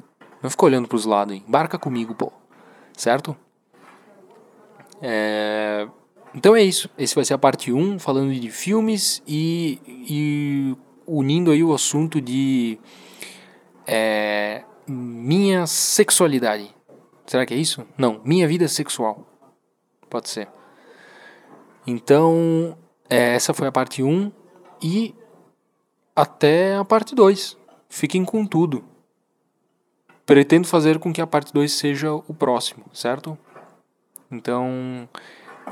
Não 0.42 0.50
fica 0.50 0.64
olhando 0.64 0.88
pros 0.88 1.04
lados 1.04 1.34
aí, 1.34 1.42
embarca 1.46 1.78
comigo, 1.78 2.14
pô. 2.14 2.32
Certo? 2.96 3.36
É, 5.00 5.86
então 6.34 6.56
é 6.56 6.62
isso. 6.62 6.90
Esse 6.98 7.14
vai 7.14 7.24
ser 7.24 7.34
a 7.34 7.38
parte 7.38 7.72
1, 7.72 7.98
falando 7.98 8.34
de 8.34 8.50
filmes 8.50 9.22
e, 9.26 9.78
e 9.86 10.76
unindo 11.08 11.50
aí 11.50 11.64
o 11.64 11.72
assunto 11.72 12.20
de 12.20 12.78
é, 13.86 14.62
minha 14.86 15.66
sexualidade. 15.66 16.74
Será 17.26 17.44
que 17.44 17.54
é 17.54 17.56
isso? 17.56 17.86
Não, 17.96 18.20
minha 18.24 18.46
vida 18.46 18.68
sexual. 18.68 19.26
Pode 20.08 20.28
ser. 20.28 20.48
Então, 21.86 22.76
é, 23.08 23.34
essa 23.34 23.52
foi 23.54 23.66
a 23.66 23.72
parte 23.72 24.02
1 24.02 24.30
e 24.82 25.14
até 26.14 26.76
a 26.76 26.84
parte 26.84 27.14
2. 27.14 27.56
Fiquem 27.88 28.24
com 28.24 28.46
tudo. 28.46 28.84
Pretendo 30.24 30.68
fazer 30.68 30.98
com 30.98 31.12
que 31.12 31.20
a 31.20 31.26
parte 31.26 31.52
2 31.52 31.72
seja 31.72 32.12
o 32.12 32.34
próximo, 32.34 32.84
certo? 32.92 33.36
Então, 34.30 35.08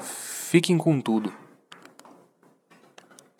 Fiquem 0.01 0.78
com 0.78 1.01
tudo. 1.01 1.32